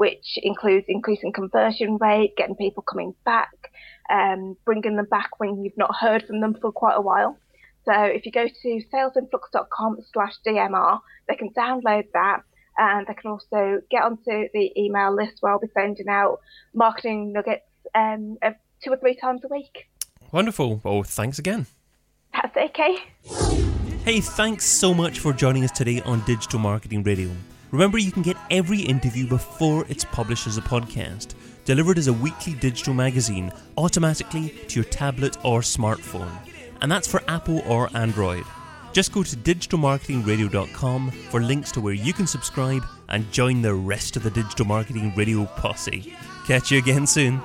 which 0.00 0.38
includes 0.42 0.86
increasing 0.88 1.30
conversion 1.30 1.98
rate, 1.98 2.34
getting 2.34 2.56
people 2.56 2.82
coming 2.82 3.14
back, 3.26 3.52
um, 4.10 4.56
bringing 4.64 4.96
them 4.96 5.04
back 5.10 5.38
when 5.38 5.62
you've 5.62 5.76
not 5.76 5.94
heard 5.94 6.24
from 6.26 6.40
them 6.40 6.56
for 6.58 6.72
quite 6.72 6.94
a 6.94 7.02
while. 7.02 7.36
So 7.84 7.92
if 7.92 8.24
you 8.24 8.32
go 8.32 8.46
to 8.46 8.82
salesinflux.com 8.90 9.98
slash 10.10 10.32
DMR, 10.46 11.00
they 11.28 11.34
can 11.34 11.50
download 11.50 12.04
that 12.14 12.40
and 12.78 13.06
they 13.06 13.12
can 13.12 13.30
also 13.30 13.82
get 13.90 14.02
onto 14.02 14.48
the 14.54 14.72
email 14.74 15.14
list 15.14 15.34
where 15.40 15.52
I'll 15.52 15.60
be 15.60 15.66
sending 15.74 16.08
out 16.08 16.40
marketing 16.72 17.34
nuggets 17.34 17.66
um, 17.94 18.38
two 18.82 18.90
or 18.90 18.96
three 18.96 19.16
times 19.16 19.42
a 19.44 19.48
week. 19.48 19.90
Wonderful. 20.32 20.80
Well, 20.82 21.02
thanks 21.02 21.38
again. 21.38 21.66
That's 22.32 22.56
okay. 22.56 22.96
Hey, 24.06 24.22
thanks 24.22 24.64
so 24.64 24.94
much 24.94 25.18
for 25.18 25.34
joining 25.34 25.62
us 25.62 25.72
today 25.72 26.00
on 26.06 26.24
Digital 26.24 26.58
Marketing 26.58 27.02
Radio. 27.02 27.28
Remember, 27.70 27.98
you 27.98 28.10
can 28.10 28.22
get 28.22 28.36
every 28.50 28.80
interview 28.80 29.26
before 29.26 29.86
it's 29.88 30.04
published 30.04 30.46
as 30.46 30.58
a 30.58 30.62
podcast, 30.62 31.34
delivered 31.64 31.98
as 31.98 32.08
a 32.08 32.12
weekly 32.12 32.54
digital 32.54 32.94
magazine 32.94 33.52
automatically 33.78 34.48
to 34.68 34.80
your 34.80 34.90
tablet 34.90 35.36
or 35.44 35.60
smartphone. 35.60 36.32
And 36.80 36.90
that's 36.90 37.06
for 37.06 37.22
Apple 37.28 37.62
or 37.66 37.88
Android. 37.94 38.44
Just 38.92 39.12
go 39.12 39.22
to 39.22 39.36
digitalmarketingradio.com 39.36 41.10
for 41.30 41.40
links 41.40 41.70
to 41.72 41.80
where 41.80 41.94
you 41.94 42.12
can 42.12 42.26
subscribe 42.26 42.84
and 43.08 43.30
join 43.30 43.62
the 43.62 43.74
rest 43.74 44.16
of 44.16 44.24
the 44.24 44.30
Digital 44.30 44.66
Marketing 44.66 45.12
Radio 45.14 45.44
posse. 45.44 46.16
Catch 46.46 46.72
you 46.72 46.78
again 46.78 47.06
soon. 47.06 47.40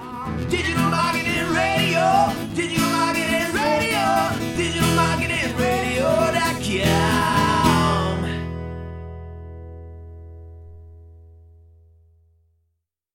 Digital 0.50 0.90
Marketing 0.90 1.54
Radio, 1.54 2.34
Digital 2.56 2.90
Marketing 2.90 3.54
Radio, 3.54 4.56
Digital 4.56 4.96
Marketing 4.96 5.56
Radio, 5.58 7.25